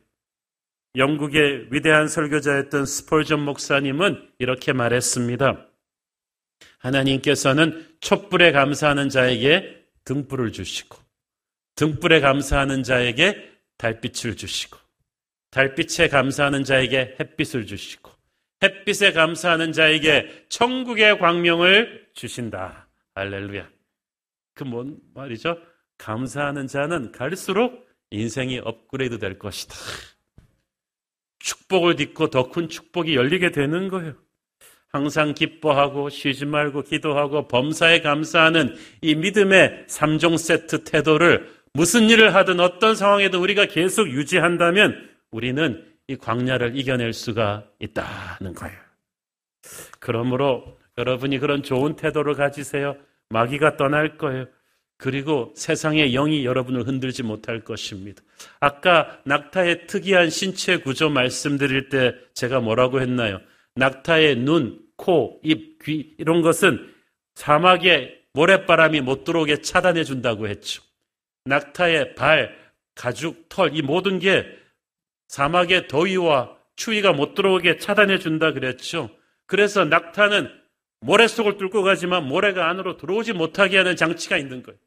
영국의 0.96 1.68
위대한 1.72 2.08
설교자였던 2.08 2.86
스폴전 2.86 3.44
목사님은 3.44 4.30
이렇게 4.38 4.74
말했습니다. 4.74 5.68
하나님께서는 6.78 7.88
촛불에 8.00 8.52
감사하는 8.52 9.10
자에게 9.10 9.86
등불을 10.06 10.52
주시고, 10.52 10.98
등불에 11.76 12.20
감사하는 12.20 12.84
자에게 12.84 13.52
달빛을 13.78 14.36
주시고, 14.36 14.78
달빛에 15.54 16.08
감사하는 16.08 16.64
자에게 16.64 17.16
햇빛을 17.20 17.68
주시고, 17.68 18.12
햇빛에 18.64 19.12
감사하는 19.12 19.72
자에게 19.72 20.46
천국의 20.50 21.20
광명을 21.20 22.08
주신다. 22.14 22.88
할렐루야. 23.14 23.70
그 24.56 24.64
뭔 24.66 24.98
말이죠? 25.14 25.58
감사하는 26.00 26.66
자는 26.68 27.12
갈수록 27.12 27.88
인생이 28.10 28.60
업그레이드 28.64 29.20
될 29.20 29.38
것이다. 29.38 29.76
축복을 31.40 31.98
딛고 31.98 32.30
더 32.30 32.50
큰 32.50 32.68
축복이 32.68 33.16
열리게 33.16 33.52
되는 33.52 33.90
거예요. 33.90 34.16
항상 34.88 35.34
기뻐하고 35.34 36.10
쉬지 36.10 36.46
말고 36.46 36.84
기도하고 36.84 37.48
범사에 37.48 38.02
감사하는 38.02 38.76
이 39.02 39.16
믿음의 39.16 39.86
3종 39.88 40.38
세트 40.38 40.84
태도를 40.84 41.48
무슨 41.74 42.10
일을 42.10 42.34
하든 42.36 42.60
어떤 42.60 42.96
상황에도 42.96 43.42
우리가 43.42 43.66
계속 43.66 44.08
유지한다면 44.10 45.13
우리는 45.34 45.84
이 46.08 46.16
광야를 46.16 46.78
이겨낼 46.78 47.12
수가 47.12 47.66
있다는 47.80 48.54
거예요. 48.54 48.78
그러므로 50.00 50.78
여러분이 50.98 51.40
그런 51.40 51.64
좋은 51.64 51.96
태도를 51.96 52.36
가지세요. 52.36 52.96
마귀가 53.30 53.78
떠날 53.78 54.18
거예요. 54.18 54.46
그리고 54.98 55.52
세상의 55.56 56.12
영이 56.12 56.46
여러분을 56.46 56.88
흔들지 56.88 57.24
못할 57.24 57.62
것입니다. 57.62 58.22
아까 58.60 59.20
낙타의 59.26 59.88
특이한 59.88 60.30
신체 60.30 60.78
구조 60.78 61.10
말씀드릴 61.10 61.90
때 61.90 62.14
제가 62.34 62.60
뭐라고 62.60 63.02
했나요? 63.02 63.40
낙타의 63.76 64.38
눈, 64.38 64.80
코, 64.96 65.42
입, 65.44 65.84
귀 65.84 66.14
이런 66.20 66.42
것은 66.42 66.94
사막에 67.36 68.22
모래바람이 68.34 69.02
못 69.02 69.24
들어오게 69.24 69.62
차단해 69.62 70.04
준다고 70.04 70.48
했죠. 70.48 70.84
낙타의 71.46 72.16
발, 72.16 72.56
가죽, 72.96 73.50
털 73.50 73.76
이 73.76 73.82
모든 73.82 74.20
게 74.20 74.46
사막의 75.34 75.88
더위와 75.88 76.56
추위가 76.76 77.12
못 77.12 77.34
들어오게 77.34 77.78
차단해 77.78 78.20
준다 78.20 78.54
그랬죠. 78.54 79.10
그래서 79.48 79.84
낙타는 79.84 80.48
모래 81.00 81.28
속을 81.28 81.58
뚫고 81.58 81.82
가지만 81.82 82.28
모래가 82.28 82.70
안으로 82.70 82.98
들어오지 82.98 83.34
못하게 83.34 83.78
하는 83.78 83.96
장치가 83.96 84.38
있는 84.38 84.62
거예요. 84.62 84.78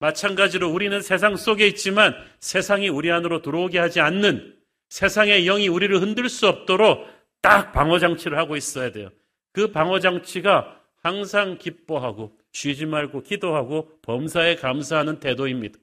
마찬가지로 0.00 0.70
우리는 0.70 1.00
세상 1.00 1.36
속에 1.36 1.66
있지만 1.68 2.14
세상이 2.38 2.90
우리 2.90 3.10
안으로 3.10 3.40
들어오게 3.40 3.78
하지 3.78 4.00
않는 4.00 4.54
세상의 4.90 5.46
영이 5.46 5.68
우리를 5.68 5.98
흔들 6.02 6.28
수 6.28 6.48
없도록 6.48 7.08
딱 7.40 7.72
방어 7.72 7.98
장치를 7.98 8.36
하고 8.36 8.56
있어야 8.56 8.92
돼요. 8.92 9.08
그 9.52 9.72
방어 9.72 10.00
장치가 10.00 10.82
항상 11.02 11.56
기뻐하고 11.56 12.36
쉬지 12.52 12.84
말고 12.84 13.22
기도하고 13.22 14.00
범사에 14.02 14.56
감사하는 14.56 15.18
태도입니다. 15.18 15.78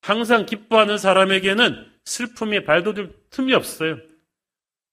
항상 0.00 0.46
기뻐하는 0.46 0.96
사람에게는 0.96 1.95
슬픔이 2.06 2.64
발돋을 2.64 3.12
틈이 3.30 3.52
없어요. 3.52 3.98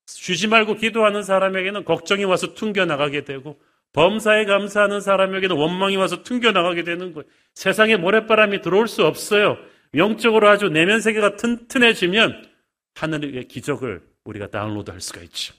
쉬지 0.05 0.47
말고 0.47 0.75
기도하는 0.75 1.23
사람에게는 1.23 1.85
걱정이 1.85 2.25
와서 2.25 2.53
퉁겨나가게 2.53 3.23
되고 3.23 3.59
범사에 3.93 4.45
감사하는 4.45 4.99
사람에게는 4.99 5.55
원망이 5.55 5.95
와서 5.95 6.23
퉁겨나가게 6.23 6.83
되는 6.83 7.13
거예요. 7.13 7.29
세상에 7.53 7.95
모래바람이 7.95 8.61
들어올 8.61 8.87
수 8.87 9.05
없어요. 9.05 9.57
영적으로 9.95 10.49
아주 10.49 10.69
내면 10.69 10.99
세계가 10.99 11.35
튼튼해지면 11.35 12.47
하늘의 12.95 13.47
기적을 13.47 14.01
우리가 14.25 14.47
다운로드 14.47 14.89
할 14.91 14.99
수가 14.99 15.21
있죠. 15.21 15.53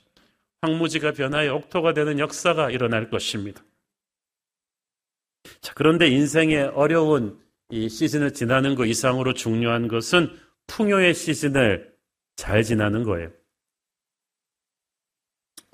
황무지가 0.63 1.13
변하여 1.13 1.55
옥토가 1.55 1.95
되는 1.95 2.19
역사가 2.19 2.71
일어날 2.71 3.09
것입니다. 3.09 3.63
자, 5.61 5.73
그런데 5.75 6.09
인생의 6.09 6.73
어려운 6.75 7.39
이 7.71 7.89
시즌을 7.89 8.33
지나는 8.33 8.75
것 8.75 8.87
이상으로 8.87 9.35
중요한 9.35 9.89
것은 9.89 10.37
풍요의 10.67 11.15
시즌을 11.15 11.95
잘 12.37 12.63
지나는 12.63 13.05
거예요. 13.05 13.31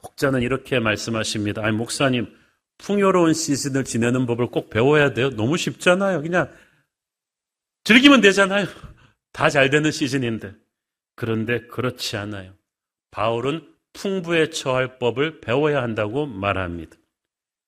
혹자는 0.02 0.42
이렇게 0.42 0.78
말씀하십니다. 0.78 1.64
아니, 1.64 1.76
목사님, 1.76 2.34
풍요로운 2.78 3.34
시즌을 3.34 3.84
지내는 3.84 4.26
법을 4.26 4.46
꼭 4.48 4.70
배워야 4.70 5.12
돼요. 5.12 5.30
너무 5.30 5.56
쉽잖아요. 5.56 6.22
그냥 6.22 6.52
즐기면 7.84 8.20
되잖아요. 8.20 8.66
다 9.32 9.48
잘 9.48 9.70
되는 9.70 9.90
시즌인데. 9.90 10.54
그런데 11.14 11.66
그렇지 11.66 12.16
않아요. 12.16 12.54
바울은 13.10 13.74
풍부에 13.92 14.50
처할 14.50 14.98
법을 14.98 15.40
배워야 15.40 15.82
한다고 15.82 16.26
말합니다. 16.26 16.96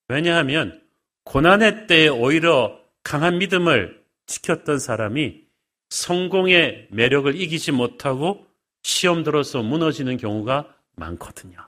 왜냐하면 0.08 0.82
고난의 1.24 1.87
때에 1.87 2.08
오히려 2.08 2.80
강한 3.02 3.38
믿음을 3.38 4.02
지켰던 4.26 4.78
사람이 4.78 5.41
성공의 5.92 6.88
매력을 6.90 7.38
이기지 7.38 7.70
못하고 7.72 8.46
시험 8.83 9.22
들어서 9.24 9.62
무너지는 9.62 10.16
경우가 10.16 10.74
많거든요. 10.96 11.59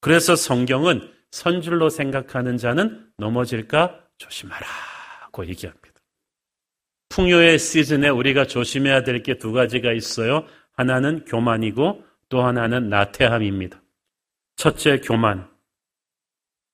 그래서 0.00 0.34
성경은 0.34 1.12
선줄로 1.30 1.90
생각하는 1.90 2.56
자는 2.56 3.06
넘어질까 3.18 4.00
조심하라고 4.16 5.46
얘기합니다. 5.46 5.88
풍요의 7.10 7.58
시즌에 7.58 8.08
우리가 8.08 8.46
조심해야 8.46 9.02
될 9.02 9.22
게 9.22 9.34
두 9.34 9.52
가지가 9.52 9.92
있어요. 9.92 10.46
하나는 10.72 11.24
교만이고 11.26 12.04
또 12.30 12.42
하나는 12.42 12.88
나태함입니다. 12.88 13.82
첫째, 14.56 15.00
교만. 15.00 15.50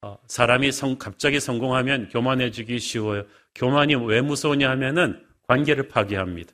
어, 0.03 0.19
사람이 0.29 0.71
성, 0.71 0.99
갑자기 0.99 1.41
성공하면 1.41 2.11
교만해지기 2.11 2.79
쉬워요. 2.79 3.25
교만이 3.57 3.97
왜 3.97 4.21
무서우냐 4.21 4.71
하면은 4.71 5.24
관계를 5.47 5.89
파괴합니다. 5.89 6.53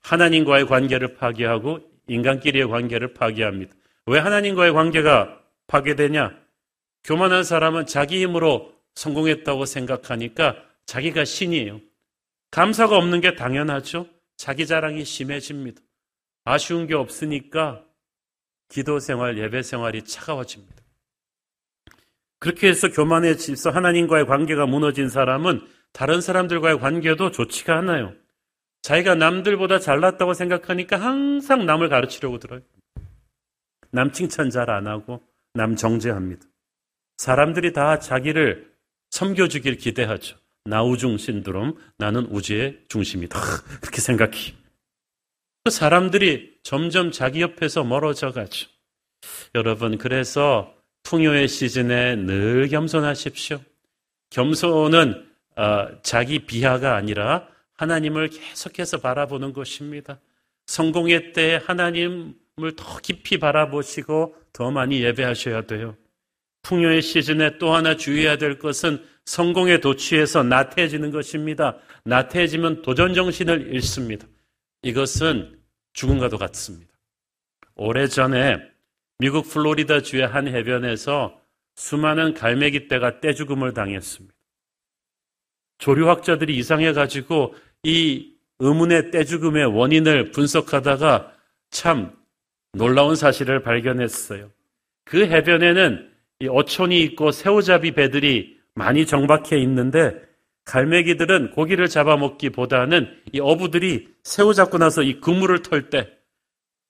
하나님과의 0.00 0.66
관계를 0.66 1.14
파괴하고 1.14 1.80
인간끼리의 2.06 2.68
관계를 2.68 3.14
파괴합니다. 3.14 3.74
왜 4.06 4.18
하나님과의 4.18 4.72
관계가 4.72 5.40
파괴되냐? 5.66 6.38
교만한 7.04 7.44
사람은 7.44 7.86
자기 7.86 8.22
힘으로 8.22 8.72
성공했다고 8.94 9.64
생각하니까 9.66 10.56
자기가 10.86 11.24
신이에요. 11.24 11.80
감사가 12.50 12.96
없는 12.96 13.20
게 13.20 13.34
당연하죠. 13.34 14.06
자기 14.36 14.66
자랑이 14.66 15.04
심해집니다. 15.04 15.80
아쉬운 16.44 16.86
게 16.86 16.94
없으니까 16.94 17.84
기도 18.68 18.98
생활, 18.98 19.38
예배 19.38 19.62
생활이 19.62 20.04
차가워집니다. 20.04 20.76
그렇게 22.38 22.68
해서 22.68 22.88
교만해져서 22.88 23.70
하나님과의 23.70 24.26
관계가 24.26 24.66
무너진 24.66 25.08
사람은 25.08 25.60
다른 25.92 26.20
사람들과의 26.20 26.78
관계도 26.78 27.30
좋지가 27.30 27.76
않아요. 27.78 28.14
자기가 28.82 29.14
남들보다 29.16 29.80
잘났다고 29.80 30.34
생각하니까 30.34 31.00
항상 31.00 31.66
남을 31.66 31.88
가르치려고 31.88 32.38
들어요. 32.38 32.60
남 33.90 34.12
칭찬 34.12 34.50
잘 34.50 34.70
안 34.70 34.86
하고 34.86 35.22
남 35.54 35.76
정죄합니다. 35.76 36.46
사람들이 37.16 37.72
다 37.72 37.98
자기를 37.98 38.72
섬겨주길 39.10 39.76
기대하죠. 39.76 40.36
나우중 40.64 41.16
신드롬, 41.16 41.74
나는 41.96 42.26
우주의 42.26 42.78
중심이다. 42.88 43.40
그렇게 43.80 44.00
생각해. 44.00 44.54
그 45.64 45.70
사람들이 45.70 46.58
점점 46.62 47.10
자기 47.10 47.40
옆에서 47.40 47.84
멀어져 47.84 48.30
가죠. 48.30 48.68
여러분, 49.54 49.98
그래서 49.98 50.74
풍요의 51.02 51.48
시즌에 51.48 52.16
늘 52.16 52.68
겸손하십시오. 52.68 53.60
겸손은 54.30 55.10
어, 55.12 55.27
자기 56.02 56.40
비하가 56.40 56.96
아니라 56.96 57.48
하나님을 57.74 58.28
계속해서 58.28 58.98
바라보는 58.98 59.52
것입니다. 59.52 60.20
성공의 60.66 61.32
때 61.32 61.60
하나님을 61.64 62.76
더 62.76 62.98
깊이 63.00 63.38
바라보시고 63.38 64.36
더 64.52 64.70
많이 64.70 65.02
예배하셔야 65.02 65.62
돼요. 65.62 65.96
풍요의 66.62 67.02
시즌에 67.02 67.58
또 67.58 67.74
하나 67.74 67.96
주의해야 67.96 68.36
될 68.36 68.58
것은 68.58 69.02
성공에 69.24 69.80
도취해서 69.80 70.42
나태해지는 70.42 71.10
것입니다. 71.10 71.78
나태해지면 72.04 72.82
도전 72.82 73.14
정신을 73.14 73.74
잃습니다. 73.74 74.26
이것은 74.82 75.58
죽음과도 75.92 76.38
같습니다. 76.38 76.92
오래전에 77.74 78.58
미국 79.18 79.48
플로리다 79.48 80.02
주의 80.02 80.26
한 80.26 80.48
해변에서 80.48 81.40
수많은 81.76 82.34
갈매기 82.34 82.88
떼가 82.88 83.20
떼죽음을 83.20 83.72
당했습니다. 83.72 84.37
조류학자들이 85.78 86.56
이상해 86.56 86.92
가지고 86.92 87.54
이 87.82 88.34
의문의 88.58 89.10
떼죽음의 89.10 89.66
원인을 89.66 90.30
분석하다가 90.32 91.32
참 91.70 92.12
놀라운 92.72 93.14
사실을 93.14 93.62
발견했어요. 93.62 94.50
그 95.04 95.26
해변에는 95.26 96.10
이 96.40 96.48
어촌이 96.48 97.00
있고 97.02 97.30
새우잡이 97.30 97.92
배들이 97.92 98.58
많이 98.74 99.06
정박해 99.06 99.58
있는데 99.58 100.20
갈매기들은 100.64 101.52
고기를 101.52 101.88
잡아먹기보다는 101.88 103.22
이 103.32 103.40
어부들이 103.40 104.08
새우 104.22 104.52
잡고 104.52 104.78
나서 104.78 105.02
이 105.02 105.20
그물을 105.20 105.62
털 105.62 105.88
때 105.88 106.10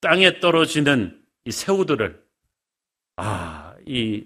땅에 0.01 0.41
떨어지는 0.41 1.21
이 1.45 1.53
새우들을 1.53 2.21
아, 3.17 3.75
이 3.87 4.25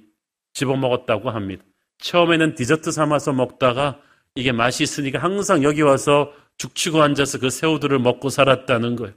집어먹었다고 0.55 1.31
합니다. 1.31 1.65
처음에는 1.99 2.55
디저트 2.55 2.91
삼아서 2.91 3.33
먹다가 3.33 4.01
이게 4.35 4.53
맛이 4.53 4.83
있으니까 4.83 5.19
항상 5.19 5.63
여기 5.63 5.83
와서 5.83 6.33
죽치고 6.59 7.03
앉아서 7.03 7.39
그 7.39 7.51
새우들을 7.51 7.99
먹고 7.99 8.29
살았다는 8.29 8.97
거예요. 8.97 9.15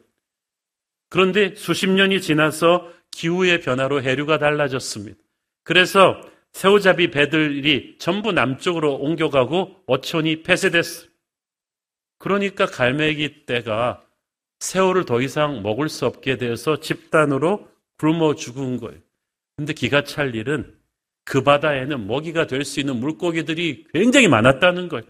그런데 1.10 1.56
수십 1.56 1.88
년이 1.90 2.22
지나서 2.22 2.92
기후의 3.12 3.62
변화로 3.62 4.02
해류가 4.02 4.40
달라졌습니다. 4.40 5.18
그래서 5.64 6.22
새우잡이 6.52 7.12
배들이 7.12 7.98
전부 8.00 8.32
남쪽으로 8.32 8.96
옮겨가고 8.96 9.84
어촌이 9.88 10.44
폐쇄됐어요. 10.44 11.10
그러니까 12.18 12.66
갈매기 12.66 13.46
떼가 13.46 14.04
새우를 14.60 15.06
더 15.06 15.22
이상 15.22 15.62
먹을 15.62 15.90
수 15.90 16.06
없게 16.06 16.38
되어서 16.38 16.80
집단으로 16.80 17.70
굶어 17.98 18.36
죽은 18.36 18.78
거예요. 18.78 19.00
근데 19.58 19.74
기가 19.74 20.04
찰 20.04 20.36
일은 20.36 20.75
그 21.26 21.42
바다에는 21.42 22.08
먹이가 22.08 22.48
될 22.48 22.64
수 22.64 22.80
있는 22.80 22.98
물고기들이 22.98 23.88
굉장히 23.94 24.28
많았다는 24.28 24.88
거예요. 24.90 25.06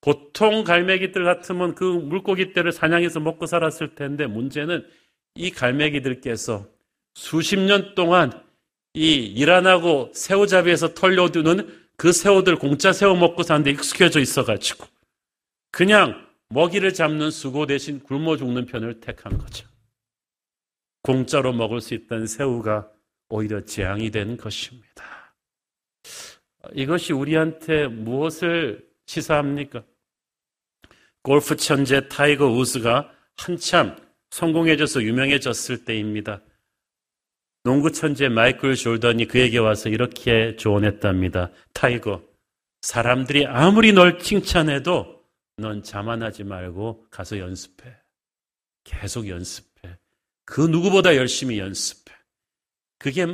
보통 0.00 0.64
갈매기들 0.64 1.24
같으면 1.24 1.74
그 1.74 1.84
물고기 1.84 2.52
떼를 2.52 2.72
사냥해서 2.72 3.20
먹고 3.20 3.44
살았을 3.46 3.94
텐데 3.94 4.26
문제는 4.26 4.86
이 5.34 5.50
갈매기들께서 5.50 6.66
수십 7.14 7.58
년 7.58 7.94
동안 7.94 8.32
이일안 8.94 9.66
하고 9.66 10.10
새우잡이에서 10.14 10.94
털려두는 10.94 11.80
그 11.96 12.12
새우들 12.12 12.56
공짜 12.56 12.92
새우 12.92 13.14
먹고 13.16 13.42
사는데 13.42 13.72
익숙해져 13.72 14.20
있어가지고 14.20 14.86
그냥 15.70 16.26
먹이를 16.48 16.94
잡는 16.94 17.30
수고 17.30 17.66
대신 17.66 18.00
굶어 18.00 18.36
죽는 18.36 18.66
편을 18.66 19.00
택한 19.00 19.36
거죠. 19.38 19.68
공짜로 21.02 21.52
먹을 21.52 21.80
수 21.80 21.94
있던 21.94 22.26
새우가 22.26 22.90
오히려 23.30 23.64
재앙이 23.64 24.10
된 24.10 24.36
것입니다. 24.36 25.34
이것이 26.74 27.12
우리한테 27.12 27.86
무엇을 27.86 28.86
시사합니까? 29.06 29.82
골프 31.22 31.56
천재 31.56 32.08
타이거 32.08 32.46
우즈가 32.46 33.12
한참 33.36 33.96
성공해져서 34.30 35.02
유명해졌을 35.02 35.84
때입니다. 35.84 36.42
농구 37.62 37.92
천재 37.92 38.28
마이클 38.28 38.74
조던이 38.74 39.26
그에게 39.26 39.58
와서 39.58 39.88
이렇게 39.88 40.56
조언했답니다. 40.56 41.50
타이거, 41.72 42.22
사람들이 42.80 43.46
아무리 43.46 43.92
널 43.92 44.18
칭찬해도 44.18 45.20
넌 45.58 45.82
자만하지 45.82 46.44
말고 46.44 47.06
가서 47.10 47.38
연습해. 47.38 47.94
계속 48.84 49.28
연습해. 49.28 49.98
그 50.46 50.62
누구보다 50.62 51.16
열심히 51.16 51.58
연습해. 51.58 51.99
그게 53.00 53.26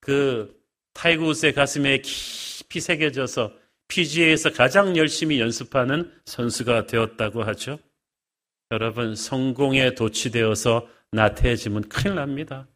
그 0.00 0.60
타이거 0.92 1.26
우즈의 1.26 1.52
가슴에 1.52 1.98
깊이 1.98 2.80
새겨져서 2.80 3.52
PGA에서 3.86 4.50
가장 4.50 4.96
열심히 4.96 5.38
연습하는 5.38 6.10
선수가 6.24 6.86
되었다고 6.86 7.44
하죠. 7.44 7.78
여러분, 8.72 9.14
성공에 9.14 9.94
도취되어서 9.94 10.88
나태해지면 11.12 11.88
큰일 11.88 12.16
납니다. 12.16 12.66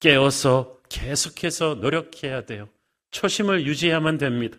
깨어서 0.00 0.80
계속해서 0.88 1.76
노력해야 1.76 2.44
돼요. 2.44 2.68
초심을 3.12 3.64
유지해야만 3.66 4.18
됩니다. 4.18 4.58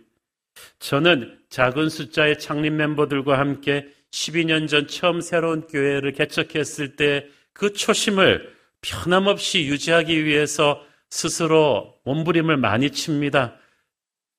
저는 0.80 1.40
작은 1.50 1.90
숫자의 1.90 2.40
창립 2.40 2.72
멤버들과 2.74 3.38
함께 3.38 3.88
12년 4.12 4.70
전 4.70 4.88
처음 4.88 5.20
새로운 5.20 5.68
교회를 5.68 6.14
개척했을 6.14 6.96
때 6.96 7.30
그 7.58 7.74
초심을 7.74 8.56
변함없이 8.82 9.66
유지하기 9.66 10.26
위해서 10.26 10.86
스스로 11.10 11.96
몸부림을 12.04 12.58
많이 12.58 12.92
칩니다. 12.92 13.56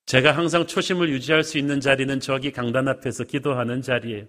제가 0.06 0.32
항상 0.32 0.66
초심을 0.66 1.10
유지할 1.10 1.44
수 1.44 1.58
있는 1.58 1.80
자리는 1.80 2.18
저기 2.20 2.50
강단 2.50 2.88
앞에서 2.88 3.24
기도하는 3.24 3.82
자리예요. 3.82 4.24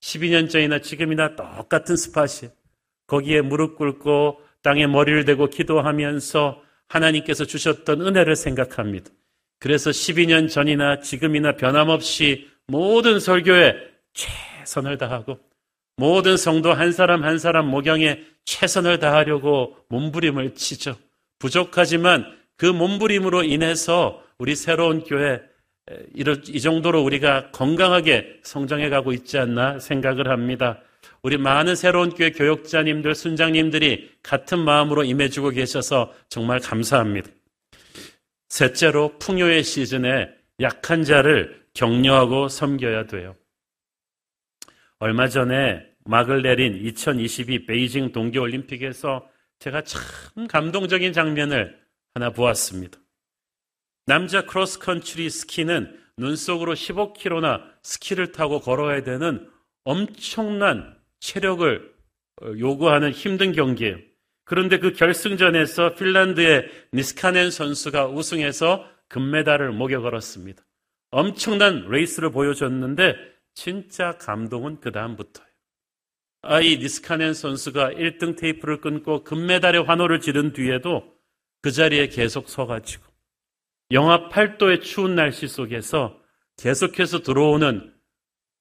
12년 0.00 0.50
전이나 0.50 0.80
지금이나 0.80 1.34
똑같은 1.34 1.96
스팟이에요. 1.96 2.52
거기에 3.06 3.40
무릎 3.40 3.76
꿇고 3.76 4.40
땅에 4.62 4.86
머리를 4.86 5.24
대고 5.24 5.48
기도하면서 5.48 6.62
하나님께서 6.88 7.44
주셨던 7.44 8.02
은혜를 8.02 8.36
생각합니다. 8.36 9.10
그래서 9.58 9.90
12년 9.90 10.48
전이나 10.48 11.00
지금이나 11.00 11.56
변함없이 11.56 12.50
모든 12.66 13.18
설교에 13.18 13.74
최선을 14.12 14.98
다하고 14.98 15.38
모든 15.96 16.36
성도 16.36 16.72
한 16.72 16.92
사람 16.92 17.24
한 17.24 17.38
사람 17.38 17.66
목양에 17.68 18.22
최선을 18.44 18.98
다하려고 18.98 19.76
몸부림을 19.88 20.54
치죠. 20.54 20.96
부족하지만 21.38 22.36
그 22.56 22.66
몸부림으로 22.66 23.44
인해서 23.44 24.22
우리 24.38 24.54
새로운 24.54 25.04
교회 25.04 25.40
이 26.14 26.60
정도로 26.60 27.02
우리가 27.02 27.50
건강하게 27.50 28.40
성장해 28.42 28.88
가고 28.88 29.12
있지 29.12 29.38
않나 29.38 29.78
생각을 29.78 30.28
합니다. 30.28 30.80
우리 31.22 31.36
많은 31.36 31.74
새로운 31.76 32.10
교회 32.10 32.30
교역자님들, 32.30 33.14
순장님들이 33.14 34.10
같은 34.22 34.58
마음으로 34.58 35.04
임해주고 35.04 35.50
계셔서 35.50 36.12
정말 36.28 36.60
감사합니다. 36.60 37.30
셋째로 38.48 39.18
풍요의 39.18 39.62
시즌에 39.64 40.30
약한 40.60 41.02
자를 41.02 41.64
격려하고 41.74 42.48
섬겨야 42.48 43.06
돼요. 43.06 43.36
얼마 45.00 45.28
전에 45.28 45.84
막을 46.04 46.42
내린 46.42 46.76
2022 46.76 47.66
베이징 47.66 48.12
동계올림픽에서 48.12 49.28
제가 49.58 49.82
참 49.82 50.46
감동적인 50.48 51.12
장면을 51.12 51.80
하나 52.12 52.30
보았습니다. 52.30 52.98
남자 54.06 54.44
크로스컨트리 54.44 55.30
스키는 55.30 55.98
눈 56.16 56.36
속으로 56.36 56.74
15km나 56.74 57.62
스키를 57.82 58.32
타고 58.32 58.60
걸어야 58.60 59.02
되는 59.02 59.50
엄청난 59.84 60.96
체력을 61.20 61.94
어, 62.42 62.46
요구하는 62.58 63.10
힘든 63.10 63.52
경기예요. 63.52 63.96
그런데 64.44 64.78
그 64.78 64.92
결승전에서 64.92 65.94
핀란드의 65.94 66.68
니스카넨 66.92 67.50
선수가 67.50 68.08
우승해서 68.08 68.86
금메달을 69.08 69.72
목에 69.72 69.96
걸었습니다. 69.96 70.62
엄청난 71.10 71.88
레이스를 71.88 72.30
보여줬는데 72.30 73.14
진짜 73.54 74.18
감동은 74.18 74.80
그 74.80 74.92
다음부터예요. 74.92 75.53
아이 76.46 76.78
니스카넨 76.78 77.34
선수가 77.34 77.90
1등 77.92 78.36
테이프를 78.36 78.80
끊고 78.80 79.24
금메달의 79.24 79.84
환호를 79.84 80.20
지른 80.20 80.52
뒤에도 80.52 81.04
그 81.62 81.70
자리에 81.70 82.08
계속 82.08 82.48
서가지고 82.48 83.04
영하 83.90 84.28
8도의 84.28 84.82
추운 84.82 85.14
날씨 85.14 85.48
속에서 85.48 86.18
계속해서 86.56 87.20
들어오는 87.20 87.92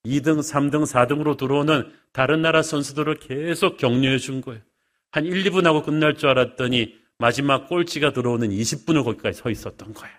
2등, 0.05 0.39
3등, 0.39 0.85
4등으로 0.85 1.37
들어오는 1.37 1.91
다른 2.11 2.41
나라 2.41 2.61
선수들을 2.61 3.15
계속 3.19 3.77
격려해 3.77 4.17
준 4.17 4.41
거예요. 4.41 4.61
한 5.11 5.25
1, 5.25 5.43
2분 5.43 5.63
하고 5.63 5.81
끝날 5.81 6.15
줄 6.15 6.29
알았더니 6.29 6.95
마지막 7.17 7.69
꼴찌가 7.69 8.11
들어오는 8.11 8.49
20분을 8.49 9.03
거기까지 9.03 9.39
서 9.39 9.49
있었던 9.49 9.93
거예요. 9.93 10.15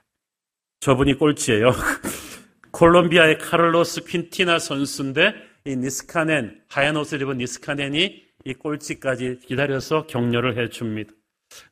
저분이 0.81 1.15
꼴찌예요. 1.15 1.73
콜롬비아의 2.73 3.39
카를로스 3.39 4.05
퀸티나 4.05 4.59
선수인데 4.59 5.35
이 5.67 5.77
니스카넨 5.77 6.61
하얀 6.69 6.95
옷을 6.97 7.23
입은 7.23 7.39
니스카넨이 7.39 8.23
이 8.45 8.55
꼴찌까지 8.55 9.39
기다려서 9.47 10.07
격려를 10.07 10.59
해 10.59 10.69
줍니다. 10.69 11.11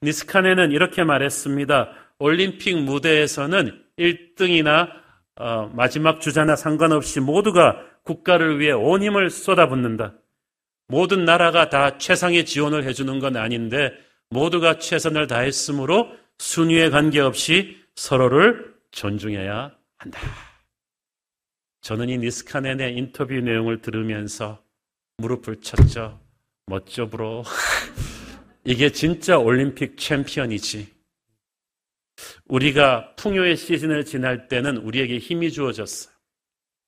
니스카넨은 0.02 0.72
이렇게 0.72 1.04
말했습니다. 1.04 1.92
올림픽 2.18 2.82
무대에서는 2.82 3.84
1등이나 3.98 4.88
어, 5.36 5.70
마지막 5.74 6.22
주자나 6.22 6.56
상관없이 6.56 7.20
모두가 7.20 7.84
국가를 8.04 8.60
위해 8.60 8.72
온 8.72 9.02
힘을 9.02 9.28
쏟아붓는다. 9.28 10.14
모든 10.88 11.26
나라가 11.26 11.68
다 11.68 11.98
최상의 11.98 12.46
지원을 12.46 12.84
해주는 12.84 13.18
건 13.18 13.36
아닌데 13.36 13.92
모두가 14.30 14.78
최선을 14.78 15.26
다했으므로 15.26 16.08
순위에 16.38 16.88
관계없이 16.88 17.76
서로를 17.94 18.74
존중해야 18.90 19.70
한다. 19.98 20.51
저는 21.82 22.08
이 22.08 22.18
니스카넨의 22.18 22.96
인터뷰 22.96 23.34
내용을 23.34 23.82
들으면서 23.82 24.62
무릎을 25.18 25.60
쳤죠. 25.60 26.20
멋져 26.66 27.08
bro. 27.08 27.42
이게 28.64 28.90
진짜 28.90 29.36
올림픽 29.36 29.98
챔피언이지. 29.98 30.86
우리가 32.46 33.16
풍요의 33.16 33.56
시즌을 33.56 34.04
지날 34.04 34.46
때는 34.46 34.76
우리에게 34.76 35.18
힘이 35.18 35.50
주어졌어요. 35.50 36.14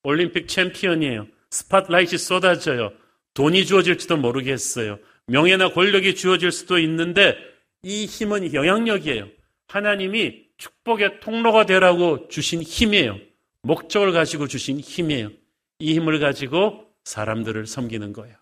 올림픽 0.04 0.46
챔피언이에요. 0.46 1.26
spotlight이 1.50 2.18
쏟아져요. 2.18 2.92
돈이 3.34 3.66
주어질지도 3.66 4.16
모르겠어요. 4.16 5.00
명예나 5.26 5.72
권력이 5.72 6.14
주어질 6.14 6.52
수도 6.52 6.78
있는데 6.78 7.36
이 7.82 8.04
힘은 8.06 8.54
영향력이에요. 8.54 9.28
하나님이 9.66 10.44
축복의 10.56 11.18
통로가 11.18 11.66
되라고 11.66 12.28
주신 12.28 12.62
힘이에요. 12.62 13.18
목적을 13.64 14.12
가지고 14.12 14.46
주신 14.46 14.78
힘이에요. 14.78 15.30
이 15.78 15.94
힘을 15.94 16.20
가지고 16.20 16.86
사람들을 17.04 17.66
섬기는 17.66 18.12
거예요. 18.12 18.36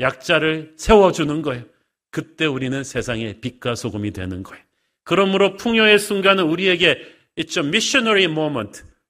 약자를 0.00 0.74
세워주는 0.76 1.42
거예요. 1.42 1.64
그때 2.10 2.46
우리는 2.46 2.82
세상의 2.82 3.40
빛과 3.40 3.74
소금이 3.74 4.12
되는 4.12 4.42
거예요. 4.42 4.62
그러므로 5.04 5.56
풍요의 5.56 5.98
순간은 5.98 6.44
우리에게 6.44 7.00
it's 7.36 7.62
a 7.62 7.66
missionary 7.66 8.26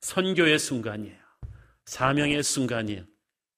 선교의 0.00 0.58
순간이에요. 0.58 1.16
사명의 1.86 2.42
순간이에요. 2.42 3.04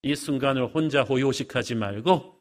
이 0.03 0.15
순간을 0.15 0.67
혼자 0.67 1.03
호요식하지 1.03 1.75
말고 1.75 2.35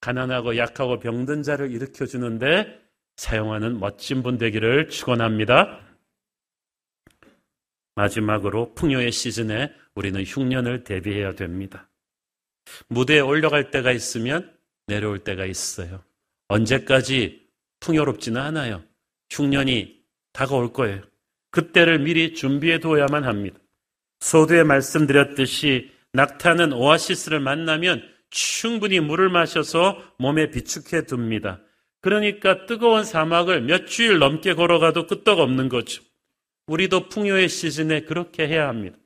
가난하고 0.00 0.56
약하고 0.56 0.98
병든 0.98 1.42
자를 1.42 1.72
일으켜 1.72 2.06
주는데 2.06 2.80
사용하는 3.16 3.78
멋진 3.78 4.22
분 4.22 4.38
되기를 4.38 4.88
축원합니다. 4.88 5.87
마지막으로 7.98 8.74
풍요의 8.74 9.10
시즌에 9.10 9.72
우리는 9.96 10.22
흉년을 10.22 10.84
대비해야 10.84 11.34
됩니다. 11.34 11.90
무대에 12.86 13.18
올라갈 13.18 13.72
때가 13.72 13.90
있으면 13.90 14.54
내려올 14.86 15.18
때가 15.18 15.44
있어요. 15.46 16.04
언제까지 16.46 17.48
풍요롭지는 17.80 18.40
않아요. 18.40 18.84
흉년이 19.30 20.00
다가올 20.32 20.72
거예요. 20.72 21.02
그때를 21.50 21.98
미리 21.98 22.34
준비해 22.34 22.78
두어야만 22.78 23.24
합니다. 23.24 23.58
소두에 24.20 24.62
말씀드렸듯이 24.62 25.90
낙타는 26.12 26.72
오아시스를 26.72 27.40
만나면 27.40 28.02
충분히 28.30 29.00
물을 29.00 29.28
마셔서 29.28 30.00
몸에 30.18 30.50
비축해 30.50 31.02
둡니다. 31.10 31.60
그러니까 32.00 32.64
뜨거운 32.66 33.02
사막을 33.02 33.62
몇 33.62 33.86
주일 33.86 34.18
넘게 34.18 34.54
걸어가도 34.54 35.08
끄떡없는 35.08 35.68
거죠. 35.68 36.02
우리도 36.68 37.08
풍요의 37.08 37.48
시즌에 37.48 38.02
그렇게 38.02 38.46
해야 38.46 38.68
합니다. 38.68 38.96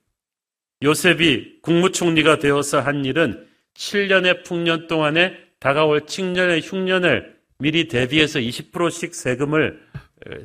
요셉이 0.83 1.61
국무총리가 1.61 2.39
되어서 2.39 2.81
한 2.81 3.05
일은 3.05 3.47
7년의 3.73 4.43
풍년 4.43 4.87
동안에 4.87 5.37
다가올 5.59 6.05
칙년의 6.05 6.61
흉년을 6.61 7.37
미리 7.57 7.87
대비해서 7.87 8.39
20%씩 8.39 9.15
세금을 9.15 9.81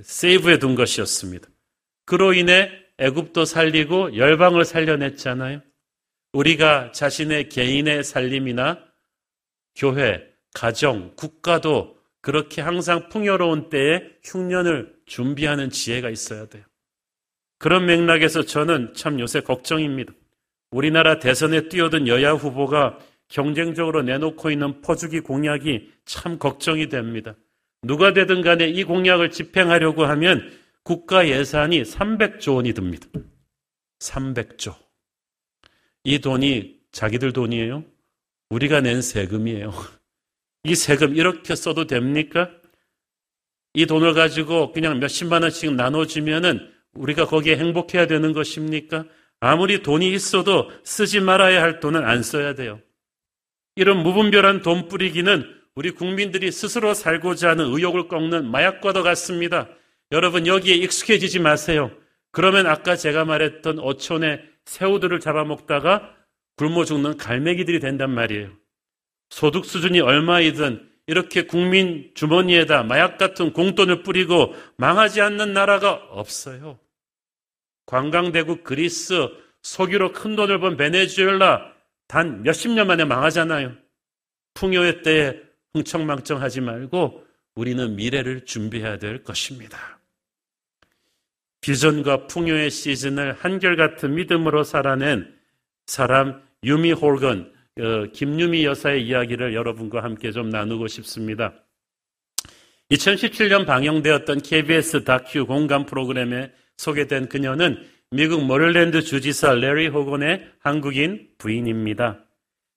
세이브해 0.02 0.58
둔 0.58 0.76
것이었습니다. 0.76 1.48
그로 2.04 2.32
인해 2.32 2.70
애굽도 2.98 3.44
살리고 3.44 4.16
열방을 4.16 4.64
살려냈잖아요. 4.64 5.60
우리가 6.32 6.92
자신의 6.92 7.48
개인의 7.48 8.04
살림이나 8.04 8.78
교회, 9.74 10.24
가정, 10.54 11.14
국가도 11.16 11.98
그렇게 12.20 12.60
항상 12.60 13.08
풍요로운 13.08 13.70
때에 13.70 14.02
흉년을 14.24 14.94
준비하는 15.06 15.70
지혜가 15.70 16.10
있어야 16.10 16.46
돼요. 16.46 16.64
그런 17.58 17.86
맥락에서 17.86 18.42
저는 18.44 18.94
참 18.94 19.18
요새 19.20 19.40
걱정입니다. 19.40 20.12
우리나라 20.70 21.18
대선에 21.18 21.68
뛰어든 21.68 22.06
여야 22.06 22.32
후보가 22.32 22.98
경쟁적으로 23.28 24.02
내놓고 24.02 24.50
있는 24.50 24.80
퍼주기 24.80 25.20
공약이 25.20 25.92
참 26.04 26.38
걱정이 26.38 26.88
됩니다. 26.88 27.34
누가 27.82 28.12
되든 28.12 28.42
간에 28.42 28.68
이 28.68 28.84
공약을 28.84 29.30
집행하려고 29.30 30.04
하면 30.04 30.50
국가 30.82 31.28
예산이 31.28 31.82
300조 31.82 32.56
원이 32.56 32.72
듭니다. 32.72 33.06
300조. 34.00 34.74
이 36.04 36.18
돈이 36.20 36.78
자기들 36.92 37.32
돈이에요? 37.32 37.84
우리가 38.50 38.80
낸 38.80 39.02
세금이에요. 39.02 39.72
이 40.64 40.74
세금 40.74 41.16
이렇게 41.16 41.54
써도 41.54 41.86
됩니까? 41.86 42.50
이 43.74 43.86
돈을 43.86 44.14
가지고 44.14 44.72
그냥 44.72 44.98
몇십만 44.98 45.42
원씩 45.42 45.74
나눠주면은 45.74 46.72
우리가 46.98 47.26
거기에 47.26 47.56
행복해야 47.56 48.06
되는 48.06 48.32
것입니까? 48.32 49.04
아무리 49.40 49.82
돈이 49.82 50.12
있어도 50.12 50.70
쓰지 50.84 51.20
말아야 51.20 51.62
할 51.62 51.80
돈은 51.80 52.04
안 52.04 52.22
써야 52.22 52.54
돼요. 52.54 52.80
이런 53.76 54.02
무분별한 54.02 54.62
돈 54.62 54.88
뿌리기는 54.88 55.44
우리 55.76 55.92
국민들이 55.92 56.50
스스로 56.50 56.92
살고자 56.94 57.50
하는 57.50 57.66
의욕을 57.72 58.08
꺾는 58.08 58.50
마약과도 58.50 59.04
같습니다. 59.04 59.68
여러분 60.10 60.46
여기에 60.46 60.74
익숙해지지 60.74 61.38
마세요. 61.38 61.92
그러면 62.32 62.66
아까 62.66 62.96
제가 62.96 63.24
말했던 63.24 63.78
어촌의 63.78 64.42
새우들을 64.64 65.20
잡아먹다가 65.20 66.14
굶어 66.56 66.84
죽는 66.84 67.16
갈매기들이 67.16 67.78
된단 67.78 68.10
말이에요. 68.10 68.50
소득 69.30 69.64
수준이 69.64 70.00
얼마이든 70.00 70.88
이렇게 71.06 71.42
국민 71.42 72.10
주머니에다 72.14 72.82
마약 72.82 73.16
같은 73.16 73.52
공돈을 73.52 74.02
뿌리고 74.02 74.54
망하지 74.76 75.20
않는 75.20 75.52
나라가 75.52 75.92
없어요. 76.10 76.78
관광대국 77.88 78.64
그리스, 78.64 79.14
석유로 79.62 80.12
큰 80.12 80.36
돈을 80.36 80.60
번 80.60 80.76
베네수엘라 80.76 81.72
단 82.06 82.42
몇십 82.42 82.72
년 82.72 82.86
만에 82.86 83.06
망하잖아요. 83.06 83.74
풍요의 84.52 85.02
때에 85.02 85.40
흥청망청하지 85.72 86.60
말고 86.60 87.24
우리는 87.54 87.96
미래를 87.96 88.44
준비해야 88.44 88.98
될 88.98 89.24
것입니다. 89.24 89.98
비전과 91.62 92.26
풍요의 92.26 92.70
시즌을 92.70 93.32
한결같은 93.32 94.14
믿음으로 94.14 94.64
살아낸 94.64 95.34
사람 95.86 96.42
유미 96.64 96.92
홀건, 96.92 97.52
어, 97.80 98.04
김유미 98.12 98.66
여사의 98.66 99.06
이야기를 99.06 99.54
여러분과 99.54 100.02
함께 100.02 100.30
좀 100.30 100.50
나누고 100.50 100.88
싶습니다. 100.88 101.54
2017년 102.90 103.64
방영되었던 103.64 104.42
KBS 104.42 105.04
다큐 105.04 105.46
공감 105.46 105.86
프로그램에 105.86 106.52
소개된 106.78 107.28
그녀는 107.28 107.76
미국 108.10 108.46
메릴랜드 108.46 109.02
주지사 109.02 109.54
레리 109.54 109.88
호건의 109.88 110.48
한국인 110.60 111.28
부인입니다. 111.36 112.24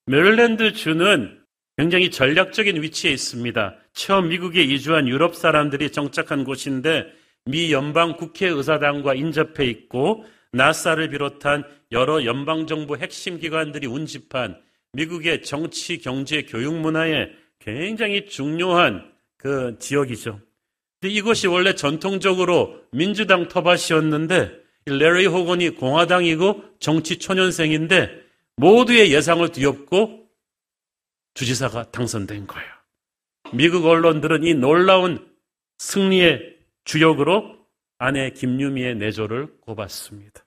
메릴랜드 0.08 0.74
주는 0.74 1.39
굉장히 1.78 2.12
전략적인 2.12 2.82
위치에 2.82 3.12
있습니다. 3.12 3.78
처음 3.93 4.28
미국에 4.28 4.62
이주한 4.62 5.08
유럽 5.08 5.36
사람들이 5.36 5.91
정착한 5.91 6.43
곳인데 6.43 7.06
미 7.45 7.72
연방 7.72 8.18
국회의사당과 8.18 9.16
인접해 9.16 9.66
있고 9.66 10.26
나사를 10.52 11.10
비롯한 11.10 11.64
여러 11.91 12.26
연방 12.26 12.68
정부 12.68 12.97
핵심 12.97 13.39
기관들이 13.39 13.88
운집한 13.88 14.60
미국의 14.93 15.43
정치, 15.43 15.97
경제, 15.99 16.43
교육 16.43 16.76
문화에 16.76 17.30
굉장히 17.60 18.26
중요한 18.26 19.10
그 19.38 19.78
지역이죠. 19.80 20.39
이것이 21.08 21.47
원래 21.47 21.74
전통적으로 21.74 22.82
민주당 22.91 23.47
터밭이었는데 23.47 24.62
레리 24.86 25.26
호건이 25.26 25.72
공화당이고 25.72 26.64
정치 26.80 27.18
초년생인데 27.18 28.22
모두의 28.58 29.12
예상을 29.12 29.47
뒤엎고 29.49 30.28
주지사가 31.34 31.91
당선된 31.91 32.47
거예요. 32.47 32.70
미국 33.54 33.86
언론들은 33.86 34.43
이 34.43 34.54
놀라운 34.54 35.28
승리의 35.78 36.58
주역으로 36.84 37.58
아내 37.97 38.32
김유미의 38.32 38.95
내조를 38.95 39.47
꼽았습니다. 39.62 40.45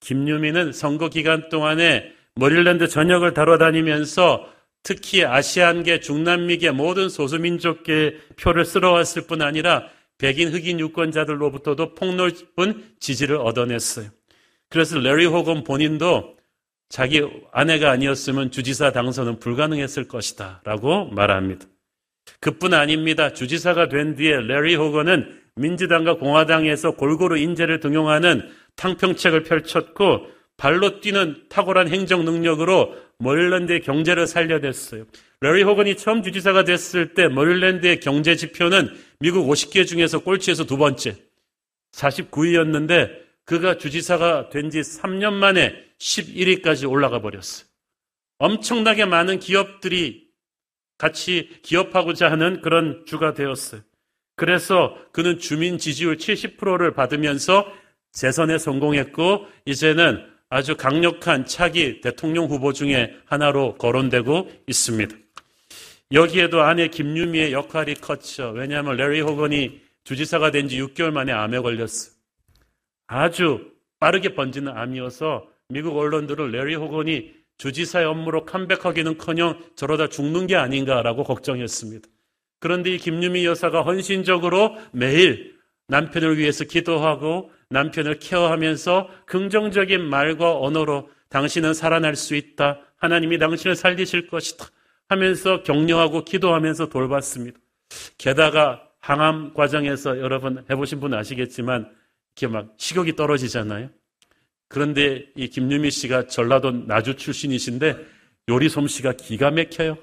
김유미는 0.00 0.72
선거 0.72 1.08
기간 1.08 1.48
동안에 1.48 2.12
머릴랜드 2.34 2.88
전역을 2.88 3.32
다뤄다니면서 3.34 4.53
특히 4.84 5.24
아시안계, 5.24 5.98
중남미계 5.98 6.70
모든 6.70 7.08
소수민족계의 7.08 8.18
표를 8.38 8.64
쓸어왔을 8.64 9.26
뿐 9.26 9.42
아니라 9.42 9.88
백인 10.18 10.52
흑인 10.52 10.78
유권자들로부터도 10.78 11.94
폭넓은 11.94 12.84
지지를 13.00 13.36
얻어냈어요. 13.38 14.10
그래서 14.68 14.98
레리 14.98 15.24
호건 15.24 15.64
본인도 15.64 16.36
자기 16.90 17.22
아내가 17.50 17.90
아니었으면 17.90 18.50
주지사 18.50 18.92
당선은 18.92 19.40
불가능했을 19.40 20.06
것이다 20.06 20.60
라고 20.64 21.06
말합니다. 21.06 21.66
그뿐 22.40 22.74
아닙니다. 22.74 23.32
주지사가 23.32 23.88
된 23.88 24.14
뒤에 24.14 24.36
레리 24.42 24.74
호건은 24.74 25.40
민주당과 25.56 26.18
공화당에서 26.18 26.92
골고루 26.92 27.38
인재를 27.38 27.80
등용하는 27.80 28.48
탕평책을 28.76 29.44
펼쳤고 29.44 30.26
발로 30.56 31.00
뛰는 31.00 31.46
탁월한 31.48 31.88
행정 31.88 32.24
능력으로 32.24 32.94
머릴랜드의 33.18 33.80
경제를 33.80 34.26
살려냈어요. 34.26 35.04
레리 35.40 35.62
호건이 35.62 35.96
처음 35.96 36.22
주지사가 36.22 36.64
됐을 36.64 37.14
때 37.14 37.28
머릴랜드의 37.28 38.00
경제 38.00 38.36
지표는 38.36 38.88
미국 39.20 39.46
50개 39.48 39.86
중에서 39.86 40.20
꼴찌에서 40.20 40.64
두 40.64 40.76
번째 40.76 41.16
49위였는데 41.92 43.24
그가 43.44 43.76
주지사가 43.78 44.48
된 44.48 44.70
지 44.70 44.80
3년 44.80 45.34
만에 45.34 45.74
11위까지 45.98 46.90
올라가 46.90 47.20
버렸어요. 47.20 47.66
엄청나게 48.38 49.04
많은 49.04 49.38
기업들이 49.38 50.28
같이 50.98 51.50
기업하고자 51.62 52.30
하는 52.30 52.62
그런 52.62 53.04
주가 53.06 53.34
되었어요. 53.34 53.82
그래서 54.36 54.96
그는 55.12 55.38
주민 55.38 55.78
지지율 55.78 56.16
70%를 56.16 56.94
받으면서 56.94 57.66
재선에 58.12 58.58
성공했고 58.58 59.46
이제는 59.66 60.33
아주 60.54 60.76
강력한 60.76 61.46
차기 61.46 62.00
대통령 62.00 62.44
후보 62.46 62.72
중에 62.72 63.16
하나로 63.24 63.74
거론되고 63.74 64.52
있습니다. 64.68 65.16
여기에도 66.12 66.62
아내 66.62 66.86
김유미의 66.86 67.52
역할이 67.52 67.94
컸죠. 67.94 68.52
왜냐하면 68.54 68.94
레리 68.96 69.20
호건이 69.20 69.80
주지사가 70.04 70.52
된 70.52 70.68
지 70.68 70.80
6개월 70.80 71.10
만에 71.10 71.32
암에 71.32 71.58
걸렸어요. 71.58 72.14
아주 73.08 73.72
빠르게 73.98 74.36
번지는 74.36 74.70
암이어서 74.76 75.48
미국 75.70 75.98
언론들은 75.98 76.52
레리 76.52 76.76
호건이 76.76 77.32
주지사의 77.58 78.06
업무로 78.06 78.44
컴백하기는커녕 78.44 79.58
저러다 79.74 80.08
죽는 80.08 80.46
게 80.46 80.54
아닌가라고 80.54 81.24
걱정했습니다. 81.24 82.08
그런데 82.60 82.94
이 82.94 82.98
김유미 82.98 83.44
여사가 83.44 83.82
헌신적으로 83.82 84.76
매일 84.92 85.56
남편을 85.88 86.38
위해서 86.38 86.64
기도하고 86.64 87.50
남편을 87.74 88.20
케어하면서 88.20 89.10
긍정적인 89.26 90.02
말과 90.08 90.58
언어로 90.58 91.10
당신은 91.28 91.74
살아날 91.74 92.14
수 92.14 92.36
있다. 92.36 92.80
하나님이 92.96 93.38
당신을 93.38 93.74
살리실 93.76 94.28
것이다. 94.28 94.66
하면서 95.08 95.62
격려하고 95.62 96.24
기도하면서 96.24 96.88
돌봤습니다. 96.88 97.58
게다가 98.16 98.88
항암 99.00 99.52
과정에서 99.54 100.18
여러분 100.20 100.64
해보신 100.70 101.00
분 101.00 101.12
아시겠지만 101.12 101.90
이렇게 102.36 102.52
막 102.52 102.72
식욕이 102.78 103.16
떨어지잖아요. 103.16 103.90
그런데 104.68 105.26
이 105.36 105.48
김유미 105.48 105.90
씨가 105.90 106.28
전라도 106.28 106.70
나주 106.70 107.16
출신이신데 107.16 107.96
요리 108.48 108.68
솜씨가 108.68 109.12
기가 109.12 109.50
막혀요. 109.50 109.98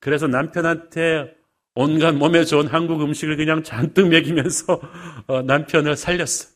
그래서 0.00 0.26
남편한테 0.26 1.34
온갖 1.74 2.12
몸에 2.12 2.44
좋은 2.44 2.66
한국 2.66 3.00
음식을 3.02 3.36
그냥 3.36 3.62
잔뜩 3.62 4.08
먹이면서 4.08 4.80
어, 5.28 5.42
남편을 5.42 5.96
살렸어요. 5.96 6.52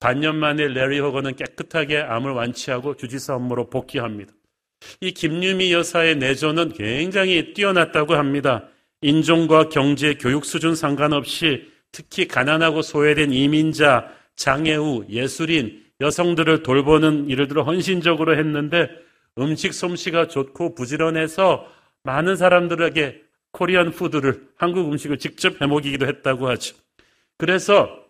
반년 0.00 0.36
만에 0.36 0.68
레리 0.68 1.00
호거는 1.00 1.36
깨끗하게 1.36 1.98
암을 1.98 2.32
완치하고 2.32 2.96
주지사 2.96 3.34
업무로 3.34 3.68
복귀합니다. 3.68 4.32
이 5.00 5.12
김유미 5.12 5.72
여사의 5.72 6.16
내조는 6.16 6.72
굉장히 6.72 7.52
뛰어났다고 7.52 8.14
합니다. 8.14 8.68
인종과 9.00 9.68
경제, 9.68 10.14
교육 10.14 10.44
수준 10.44 10.74
상관없이 10.74 11.68
특히 11.90 12.28
가난하고 12.28 12.82
소외된 12.82 13.32
이민자, 13.32 14.12
장애우, 14.36 15.06
예술인, 15.08 15.84
여성들을 16.00 16.62
돌보는 16.62 17.28
일들을 17.28 17.66
헌신적으로 17.66 18.36
했는데 18.36 18.88
음식 19.38 19.74
솜씨가 19.74 20.28
좋고 20.28 20.74
부지런해서 20.74 21.66
많은 22.04 22.36
사람들에게 22.36 23.22
코리안 23.50 23.90
푸드를 23.90 24.48
한국 24.56 24.92
음식을 24.92 25.18
직접 25.18 25.60
해먹이기도 25.60 26.06
했다고 26.06 26.48
하죠. 26.50 26.76
그래서 27.36 28.04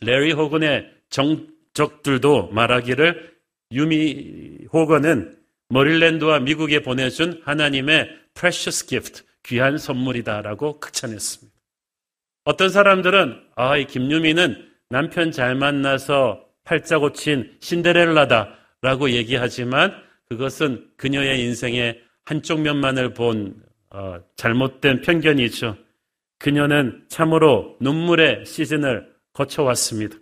레리 0.00 0.32
호건의 0.32 0.99
정적들도 1.10 2.48
말하기를 2.48 3.34
유미 3.72 4.66
호건은 4.72 5.36
머릴랜드와 5.68 6.40
미국에 6.40 6.80
보내준 6.82 7.40
하나님의 7.44 8.08
precious 8.34 8.86
gift, 8.86 9.22
귀한 9.44 9.78
선물이다라고 9.78 10.80
극찬했습니다. 10.80 11.56
어떤 12.44 12.68
사람들은 12.68 13.40
아, 13.54 13.76
이 13.76 13.86
김유미는 13.86 14.68
남편 14.88 15.30
잘 15.30 15.54
만나서 15.54 16.44
팔자 16.64 16.98
고친 16.98 17.56
신데렐라다라고 17.60 19.10
얘기하지만 19.10 19.94
그것은 20.28 20.88
그녀의 20.96 21.40
인생의 21.44 22.00
한쪽 22.24 22.60
면만을 22.60 23.14
본 23.14 23.62
어, 23.90 24.20
잘못된 24.36 25.02
편견이죠. 25.02 25.76
그녀는 26.38 27.04
참으로 27.08 27.76
눈물의 27.80 28.46
시즌을 28.46 29.12
거쳐왔습니다. 29.32 30.16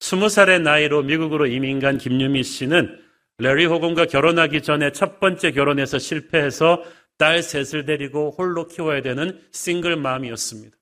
스무 0.00 0.28
살의 0.28 0.60
나이로 0.60 1.02
미국으로 1.02 1.46
이민 1.46 1.78
간 1.78 1.98
김유미 1.98 2.42
씨는 2.42 2.98
레리 3.38 3.66
호건과 3.66 4.06
결혼하기 4.06 4.62
전에 4.62 4.92
첫 4.92 5.20
번째 5.20 5.52
결혼에서 5.52 5.98
실패해서 5.98 6.82
딸 7.16 7.42
셋을 7.42 7.84
데리고 7.84 8.30
홀로 8.30 8.66
키워야 8.66 9.02
되는 9.02 9.40
싱글 9.52 9.96
맘이었습니다. 9.96 10.76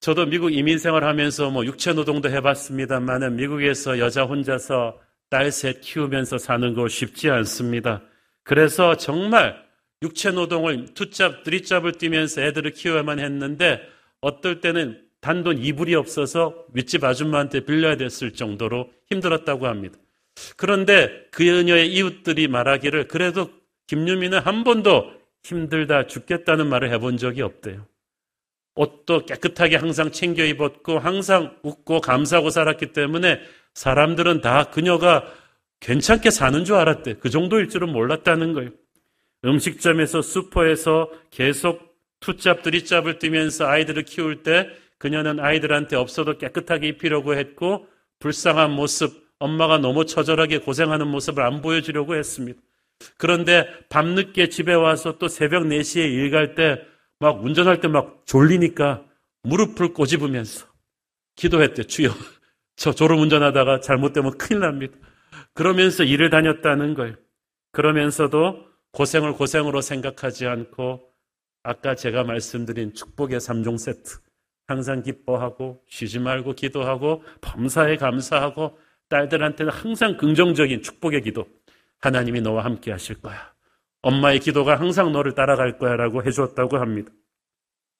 저도 0.00 0.26
미국 0.26 0.50
이민 0.52 0.78
생활하면서 0.78 1.50
뭐 1.50 1.64
육체 1.64 1.92
노동도 1.92 2.30
해봤습니다만은 2.30 3.36
미국에서 3.36 3.98
여자 3.98 4.24
혼자서 4.24 4.98
딸 5.28 5.50
셋 5.52 5.80
키우면서 5.80 6.38
사는 6.38 6.74
거 6.74 6.88
쉽지 6.88 7.30
않습니다. 7.30 8.02
그래서 8.42 8.96
정말 8.96 9.62
육체 10.02 10.30
노동을 10.30 10.86
투잡, 10.94 11.44
드리잡을 11.44 11.92
뛰면서 11.92 12.42
애들을 12.42 12.72
키워야만 12.72 13.20
했는데 13.20 13.80
어떨 14.20 14.60
때는 14.60 15.09
단돈 15.20 15.58
이불이 15.58 15.94
없어서 15.94 16.64
윗집 16.72 17.04
아줌마한테 17.04 17.60
빌려야 17.60 17.96
됐을 17.96 18.32
정도로 18.32 18.90
힘들었다고 19.10 19.66
합니다. 19.66 19.98
그런데 20.56 21.26
그녀의 21.30 21.92
이웃들이 21.92 22.48
말하기를 22.48 23.08
그래도 23.08 23.50
김유미는 23.86 24.38
한 24.38 24.64
번도 24.64 25.12
힘들다 25.42 26.06
죽겠다는 26.06 26.68
말을 26.68 26.90
해본 26.92 27.16
적이 27.16 27.42
없대요. 27.42 27.86
옷도 28.74 29.26
깨끗하게 29.26 29.76
항상 29.76 30.10
챙겨 30.10 30.44
입었고 30.44 30.98
항상 30.98 31.56
웃고 31.62 32.00
감사하고 32.00 32.50
살았기 32.50 32.92
때문에 32.92 33.40
사람들은 33.74 34.40
다 34.40 34.70
그녀가 34.70 35.24
괜찮게 35.80 36.30
사는 36.30 36.64
줄 36.64 36.76
알았대. 36.76 37.14
그 37.14 37.30
정도일 37.30 37.68
줄은 37.68 37.90
몰랐다는 37.90 38.52
거예요. 38.52 38.70
음식점에서 39.44 40.22
슈퍼에서 40.22 41.10
계속 41.30 41.96
투잡 42.20 42.62
들이잡을 42.62 43.18
뛰면서 43.18 43.66
아이들을 43.66 44.04
키울 44.04 44.42
때 44.42 44.68
그녀는 45.00 45.40
아이들한테 45.40 45.96
없어도 45.96 46.38
깨끗하게 46.38 46.88
입히려고 46.88 47.34
했고 47.34 47.88
불쌍한 48.20 48.70
모습, 48.70 49.28
엄마가 49.40 49.78
너무 49.78 50.04
처절하게 50.04 50.58
고생하는 50.58 51.08
모습을 51.08 51.42
안 51.42 51.62
보여주려고 51.62 52.14
했습니다. 52.16 52.60
그런데 53.16 53.66
밤늦게 53.88 54.50
집에 54.50 54.74
와서 54.74 55.16
또 55.18 55.26
새벽 55.26 55.64
4시에 55.64 56.04
일 56.04 56.30
갈 56.30 56.54
때 56.54 56.84
막 57.18 57.42
운전할 57.42 57.80
때 57.80 57.88
막 57.88 58.22
졸리니까 58.26 59.04
무릎을 59.42 59.94
꼬집으면서 59.94 60.66
기도했대. 61.36 61.84
주여, 61.84 62.10
저 62.76 62.92
졸음 62.92 63.20
운전하다가 63.20 63.80
잘못되면 63.80 64.36
큰일 64.38 64.60
납니다. 64.60 64.96
그러면서 65.54 66.04
일을 66.04 66.28
다녔다는 66.30 66.92
거예요. 66.94 67.16
그러면서도 67.72 68.66
고생을 68.92 69.32
고생으로 69.34 69.80
생각하지 69.80 70.46
않고 70.46 71.10
아까 71.62 71.94
제가 71.94 72.24
말씀드린 72.24 72.92
축복의 72.94 73.40
3종 73.40 73.78
세트. 73.78 74.18
항상 74.70 75.02
기뻐하고 75.02 75.82
쉬지 75.88 76.20
말고 76.20 76.54
기도하고 76.54 77.24
범사에 77.40 77.96
감사하고 77.96 78.78
딸들한테는 79.08 79.72
항상 79.72 80.16
긍정적인 80.16 80.82
축복의 80.82 81.22
기도. 81.22 81.46
하나님이 82.00 82.40
너와 82.40 82.64
함께 82.64 82.92
하실 82.92 83.20
거야. 83.20 83.52
엄마의 84.02 84.38
기도가 84.38 84.78
항상 84.78 85.10
너를 85.10 85.34
따라갈 85.34 85.76
거야 85.76 85.96
라고 85.96 86.24
해주었다고 86.24 86.78
합니다. 86.78 87.12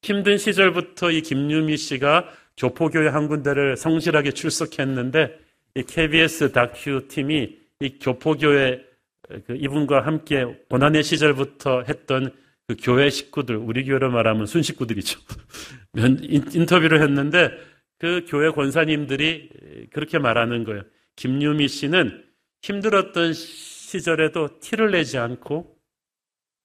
힘든 0.03 0.39
시절부터 0.39 1.11
이 1.11 1.23
김유미 1.23 1.77
씨가 1.77 2.29
교포교회 2.57 3.09
한 3.09 3.27
군데를 3.27 3.77
성실하게 3.77 4.31
출석했는데 4.31 5.39
이 5.75 5.83
KBS 5.83 6.53
다큐 6.53 7.09
팀이 7.09 7.59
이 7.81 7.99
교포교회 7.99 8.81
그 9.47 9.57
이분과 9.57 10.07
함께 10.07 10.45
고난의 10.71 11.03
시절부터 11.03 11.83
했던 11.89 12.33
그 12.71 12.77
교회 12.81 13.11
식구들, 13.11 13.57
우리 13.57 13.85
교회로 13.85 14.13
말하면 14.13 14.47
순식구들이죠. 14.47 15.19
인터뷰를 16.55 17.03
했는데 17.03 17.51
그 17.99 18.25
교회 18.29 18.51
권사님들이 18.51 19.89
그렇게 19.93 20.21
말하는 20.21 20.63
거예요. 20.63 20.83
김유미 21.17 21.67
씨는 21.67 22.25
힘들었던 22.63 23.33
시절에도 23.33 24.61
티를 24.61 24.93
내지 24.93 25.19
않고 25.19 25.77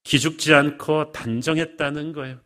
기죽지 0.03 0.53
않고 0.53 1.11
단정했다는 1.11 2.13
거예요. 2.13 2.39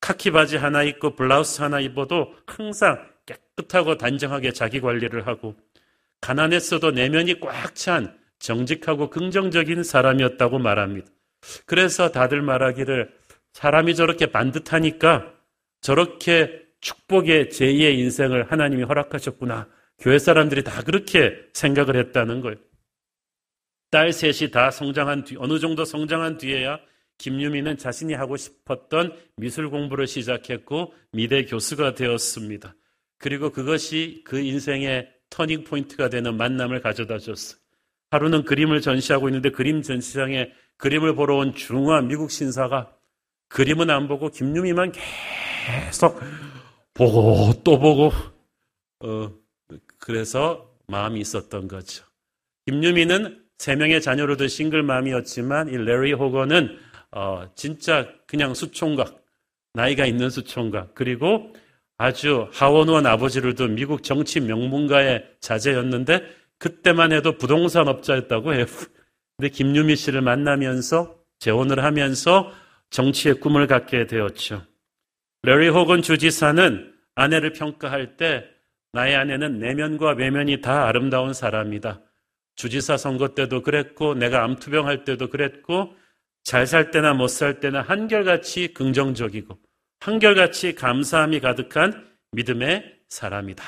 카키 0.00 0.32
바지 0.32 0.56
하나 0.56 0.82
입고 0.82 1.14
블라우스 1.14 1.62
하나 1.62 1.78
입어도 1.78 2.34
항상 2.44 3.08
깨끗하고 3.24 3.98
단정하게 3.98 4.50
자기 4.50 4.80
관리를 4.80 5.28
하고 5.28 5.54
가난했어도 6.20 6.90
내면이 6.90 7.38
꽉 7.38 7.72
찬 7.76 8.18
정직하고 8.40 9.10
긍정적인 9.10 9.84
사람이었다고 9.84 10.58
말합니다. 10.58 11.06
그래서 11.66 12.10
다들 12.10 12.42
말하기를 12.42 13.12
사람이 13.52 13.94
저렇게 13.94 14.26
반듯하니까 14.26 15.34
저렇게 15.80 16.62
축복의 16.80 17.46
제2의 17.46 17.98
인생을 17.98 18.50
하나님이 18.50 18.84
허락하셨구나. 18.84 19.68
교회 19.98 20.18
사람들이 20.18 20.64
다 20.64 20.82
그렇게 20.82 21.36
생각을 21.52 21.96
했다는 21.96 22.40
거예요. 22.40 22.56
딸 23.90 24.12
셋이 24.12 24.50
다 24.50 24.70
성장한 24.70 25.24
뒤, 25.24 25.36
어느 25.38 25.58
정도 25.58 25.84
성장한 25.84 26.38
뒤에야 26.38 26.80
김유미는 27.18 27.76
자신이 27.76 28.14
하고 28.14 28.36
싶었던 28.36 29.14
미술 29.36 29.68
공부를 29.68 30.06
시작했고 30.06 30.94
미대 31.12 31.44
교수가 31.44 31.94
되었습니다. 31.94 32.74
그리고 33.18 33.50
그것이 33.50 34.22
그 34.24 34.40
인생의 34.40 35.10
터닝 35.28 35.64
포인트가 35.64 36.08
되는 36.08 36.36
만남을 36.36 36.80
가져다 36.80 37.18
줬어요. 37.18 37.60
하루는 38.10 38.44
그림을 38.44 38.80
전시하고 38.80 39.28
있는데 39.28 39.50
그림 39.50 39.82
전시장에 39.82 40.50
그림을 40.80 41.14
보러 41.14 41.36
온 41.36 41.54
중화 41.54 42.00
미국 42.00 42.30
신사가 42.30 42.90
그림은 43.48 43.90
안 43.90 44.08
보고 44.08 44.30
김유미만 44.30 44.92
계속 45.92 46.18
보고 46.94 47.52
또 47.62 47.78
보고 47.78 48.12
어 49.00 49.30
그래서 49.98 50.70
마음이 50.86 51.20
있었던 51.20 51.68
거죠. 51.68 52.04
김유미는 52.66 53.44
세 53.58 53.76
명의 53.76 54.00
자녀를 54.00 54.36
둔 54.36 54.48
싱글맘이었지만 54.48 55.68
이 55.68 55.76
레리 55.76 56.12
호건은 56.12 56.78
어 57.12 57.50
진짜 57.54 58.08
그냥 58.26 58.54
수총각 58.54 59.22
나이가 59.74 60.06
있는 60.06 60.30
수총각 60.30 60.94
그리고 60.94 61.52
아주 61.98 62.48
하원원 62.52 63.06
아버지를 63.06 63.54
둔 63.54 63.74
미국 63.74 64.02
정치 64.02 64.40
명문가의 64.40 65.26
자제였는데 65.40 66.22
그때만 66.58 67.12
해도 67.12 67.36
부동산 67.36 67.88
업자였다고 67.88 68.54
해요. 68.54 68.64
근데 69.40 69.48
김유미 69.48 69.96
씨를 69.96 70.20
만나면서 70.20 71.16
재혼을 71.38 71.82
하면서 71.82 72.52
정치의 72.90 73.36
꿈을 73.40 73.66
갖게 73.66 74.06
되었죠. 74.06 74.66
레리 75.44 75.70
호건 75.70 76.02
주지사는 76.02 76.94
아내를 77.14 77.54
평가할 77.54 78.18
때 78.18 78.44
나의 78.92 79.16
아내는 79.16 79.58
내면과 79.58 80.10
외면이 80.10 80.60
다 80.60 80.86
아름다운 80.86 81.32
사람이다. 81.32 82.02
주지사 82.56 82.98
선거 82.98 83.28
때도 83.28 83.62
그랬고 83.62 84.12
내가 84.12 84.44
암투병 84.44 84.86
할 84.86 85.04
때도 85.04 85.30
그랬고 85.30 85.96
잘 86.44 86.66
살 86.66 86.90
때나 86.90 87.14
못 87.14 87.28
살 87.28 87.60
때나 87.60 87.80
한결같이 87.80 88.74
긍정적이고 88.74 89.58
한결같이 90.00 90.74
감사함이 90.74 91.40
가득한 91.40 92.06
믿음의 92.32 93.00
사람이다. 93.08 93.64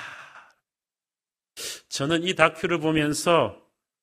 저는 1.88 2.24
이 2.24 2.34
다큐를 2.34 2.78
보면서 2.78 3.56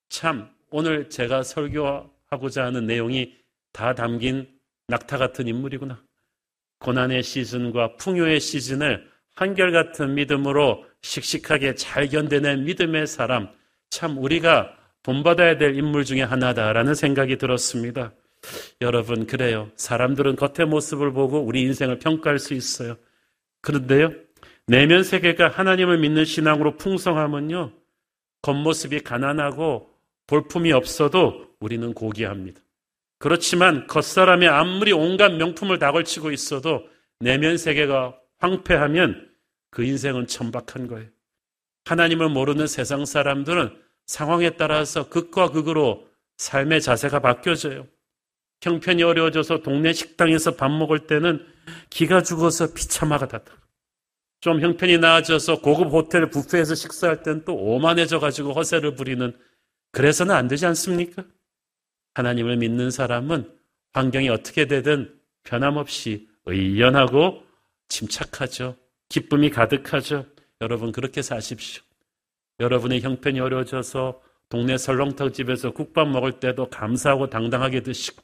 참 0.09 0.49
오늘 0.71 1.09
제가 1.09 1.43
설교하고자 1.43 2.65
하는 2.65 2.85
내용이 2.85 3.35
다 3.73 3.93
담긴 3.93 4.47
낙타 4.87 5.17
같은 5.17 5.47
인물이구나. 5.47 6.01
고난의 6.79 7.23
시즌과 7.23 7.95
풍요의 7.97 8.39
시즌을 8.39 9.07
한결같은 9.35 10.15
믿음으로 10.15 10.85
씩씩하게 11.01 11.75
잘 11.75 12.07
견뎌낸 12.07 12.65
믿음의 12.65 13.07
사람, 13.07 13.49
참 13.89 14.17
우리가 14.17 14.75
본받아야 15.03 15.57
될 15.57 15.75
인물 15.75 16.03
중에 16.03 16.21
하나다라는 16.21 16.93
생각이 16.93 17.37
들었습니다. 17.37 18.13
여러분, 18.81 19.27
그래요. 19.27 19.69
사람들은 19.75 20.35
겉의 20.35 20.67
모습을 20.67 21.13
보고 21.13 21.39
우리 21.39 21.61
인생을 21.61 21.99
평가할 21.99 22.39
수 22.39 22.53
있어요. 22.53 22.97
그런데요, 23.61 24.11
내면 24.67 25.03
세계가 25.03 25.49
하나님을 25.49 25.97
믿는 25.99 26.25
신앙으로 26.25 26.77
풍성하면요, 26.77 27.71
겉모습이 28.41 29.01
가난하고 29.01 29.88
볼품이 30.29 30.71
없어도 30.71 31.55
우리는 31.59 31.91
고귀합니다. 31.93 32.61
그렇지만 33.17 33.87
겉사람이 33.87 34.47
아무리 34.47 34.93
온갖 34.93 35.29
명품을 35.29 35.79
다 35.79 35.91
걸치고 35.91 36.31
있어도 36.31 36.87
내면 37.19 37.57
세계가 37.57 38.15
황폐하면 38.37 39.27
그 39.71 39.83
인생은 39.83 40.27
천박한 40.27 40.87
거예요. 40.87 41.09
하나님을 41.85 42.29
모르는 42.29 42.67
세상 42.67 43.05
사람들은 43.05 43.75
상황에 44.05 44.51
따라서 44.51 45.09
극과 45.09 45.49
극으로 45.49 46.07
삶의 46.37 46.81
자세가 46.81 47.19
바뀌어져요. 47.19 47.87
형편이 48.61 49.01
어려워져서 49.01 49.63
동네 49.63 49.93
식당에서 49.93 50.55
밥 50.55 50.69
먹을 50.69 51.07
때는 51.07 51.43
기가 51.89 52.21
죽어서 52.21 52.73
비참하다. 52.73 53.41
좀 54.41 54.61
형편이 54.61 54.99
나아져서 54.99 55.61
고급 55.61 55.91
호텔 55.91 56.29
뷔페에서 56.29 56.75
식사할 56.75 57.23
때는 57.23 57.45
또 57.45 57.55
오만해져 57.55 58.19
가지고 58.19 58.53
허세를 58.53 58.95
부리는 58.95 59.35
그래서는 59.91 60.35
안 60.35 60.47
되지 60.47 60.65
않습니까? 60.67 61.23
하나님을 62.13 62.57
믿는 62.57 62.91
사람은 62.91 63.51
환경이 63.93 64.29
어떻게 64.29 64.65
되든 64.65 65.19
변함없이 65.43 66.27
의연하고 66.45 67.43
침착하죠. 67.87 68.75
기쁨이 69.09 69.49
가득하죠. 69.49 70.25
여러분 70.61 70.91
그렇게 70.91 71.21
사십시오. 71.21 71.83
여러분의 72.59 73.01
형편이 73.01 73.39
어려워져서 73.39 74.21
동네 74.49 74.77
설렁탕 74.77 75.31
집에서 75.31 75.71
국밥 75.71 76.09
먹을 76.09 76.39
때도 76.39 76.69
감사하고 76.69 77.29
당당하게 77.29 77.81
드시고 77.81 78.21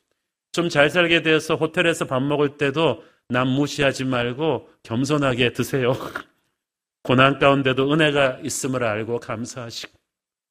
좀 0.52 0.70
잘 0.70 0.90
살게 0.90 1.22
되어서 1.22 1.56
호텔에서 1.56 2.06
밥 2.06 2.22
먹을 2.22 2.58
때도 2.58 3.04
남 3.28 3.50
무시하지 3.50 4.06
말고 4.06 4.70
겸손하게 4.84 5.54
드세요. 5.54 5.94
고난 7.04 7.40
가운데도 7.40 7.92
은혜가 7.92 8.40
있음을 8.44 8.84
알고 8.84 9.20
감사하시고 9.20 9.94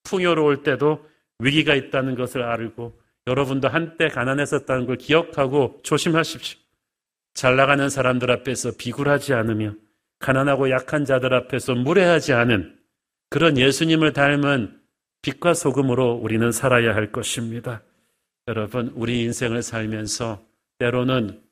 풍요로울 0.05 0.63
때도 0.63 1.05
위기가 1.39 1.75
있다는 1.75 2.15
것을 2.15 2.43
알고 2.43 3.01
여러분도 3.27 3.69
한때 3.69 4.09
가난했었다는 4.09 4.87
걸 4.87 4.97
기억하고 4.97 5.81
조심하십시오. 5.83 6.59
잘 7.33 7.57
나가는 7.57 7.89
사람들 7.89 8.31
앞에서 8.31 8.73
비굴하지 8.79 9.35
않으며 9.35 9.75
가난하고 10.21 10.71
약한 10.71 11.05
자들 11.05 11.35
앞에서 11.35 11.75
무례하지 11.75 12.33
않은 12.33 12.79
그런 13.31 13.59
예수님을 13.59 14.13
닮은 14.13 14.81
빛과 15.23 15.55
소금으로 15.55 16.15
우리는 16.15 16.53
살아야 16.53 16.95
할 16.95 17.11
것입니다. 17.11 17.83
여러분, 18.47 18.93
우리 18.95 19.23
인생을 19.23 19.63
살면서 19.63 20.45
때로는 20.79 21.43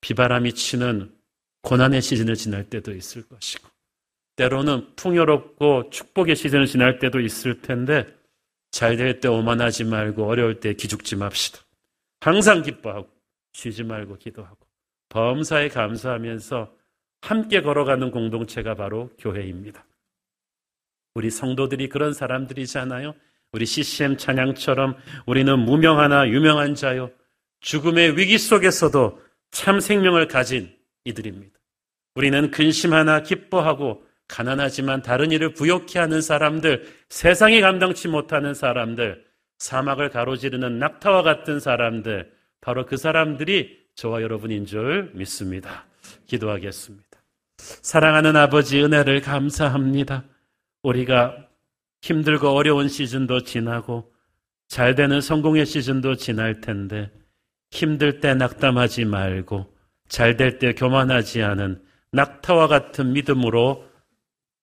비바람이 0.00 0.52
치는 0.52 1.12
고난의 1.62 2.02
시즌을 2.02 2.34
지날 2.34 2.64
때도 2.64 2.92
있을 2.92 3.26
것이고, 3.28 3.68
때로는 4.38 4.94
풍요롭고 4.94 5.90
축복의 5.90 6.36
시즌을 6.36 6.66
지날 6.66 7.00
때도 7.00 7.18
있을 7.18 7.60
텐데, 7.60 8.06
잘 8.70 8.96
될 8.96 9.18
때 9.20 9.26
오만하지 9.26 9.84
말고 9.84 10.26
어려울 10.26 10.60
때 10.60 10.74
기죽지 10.74 11.16
맙시다. 11.16 11.58
항상 12.20 12.62
기뻐하고, 12.62 13.08
쉬지 13.52 13.82
말고 13.82 14.16
기도하고, 14.18 14.56
범사에 15.08 15.68
감사하면서 15.68 16.72
함께 17.20 17.62
걸어가는 17.62 18.12
공동체가 18.12 18.76
바로 18.76 19.10
교회입니다. 19.18 19.84
우리 21.14 21.30
성도들이 21.30 21.88
그런 21.88 22.12
사람들이잖아요. 22.12 23.14
우리 23.50 23.66
CCM 23.66 24.18
찬양처럼 24.18 24.96
우리는 25.26 25.58
무명하나 25.58 26.28
유명한 26.28 26.76
자요. 26.76 27.10
죽음의 27.60 28.16
위기 28.16 28.38
속에서도 28.38 29.20
참 29.50 29.80
생명을 29.80 30.28
가진 30.28 30.72
이들입니다. 31.04 31.58
우리는 32.14 32.52
근심 32.52 32.92
하나 32.92 33.22
기뻐하고 33.22 34.06
가난하지만 34.28 35.02
다른 35.02 35.32
일을 35.32 35.54
부욕케 35.54 35.98
하는 35.98 36.20
사람들, 36.20 36.86
세상이 37.08 37.60
감당치 37.60 38.08
못하는 38.08 38.54
사람들, 38.54 39.24
사막을 39.58 40.10
가로지르는 40.10 40.78
낙타와 40.78 41.22
같은 41.22 41.60
사람들, 41.60 42.30
바로 42.60 42.86
그 42.86 42.96
사람들이 42.96 43.78
저와 43.94 44.22
여러분인 44.22 44.66
줄 44.66 45.10
믿습니다. 45.14 45.86
기도하겠습니다. 46.26 47.04
사랑하는 47.56 48.36
아버지 48.36 48.80
은혜를 48.82 49.22
감사합니다. 49.22 50.24
우리가 50.82 51.36
힘들고 52.02 52.50
어려운 52.50 52.88
시즌도 52.88 53.42
지나고 53.42 54.12
잘 54.68 54.94
되는 54.94 55.20
성공의 55.20 55.66
시즌도 55.66 56.14
지날 56.16 56.60
텐데 56.60 57.10
힘들 57.70 58.20
때 58.20 58.34
낙담하지 58.34 59.06
말고 59.06 59.74
잘 60.08 60.36
될 60.36 60.58
때 60.58 60.74
교만하지 60.74 61.42
않은 61.42 61.82
낙타와 62.12 62.68
같은 62.68 63.12
믿음으로 63.12 63.87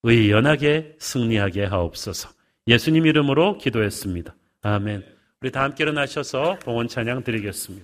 의연하게 0.07 0.97
승리하게 0.99 1.65
하옵소서. 1.65 2.29
예수님 2.67 3.07
이름으로 3.07 3.57
기도했습니다. 3.57 4.35
아멘. 4.61 5.03
우리 5.41 5.51
다 5.51 5.63
함께 5.63 5.83
일어나셔서 5.83 6.59
봉헌 6.59 6.87
찬양 6.87 7.23
드리겠습니다. 7.23 7.83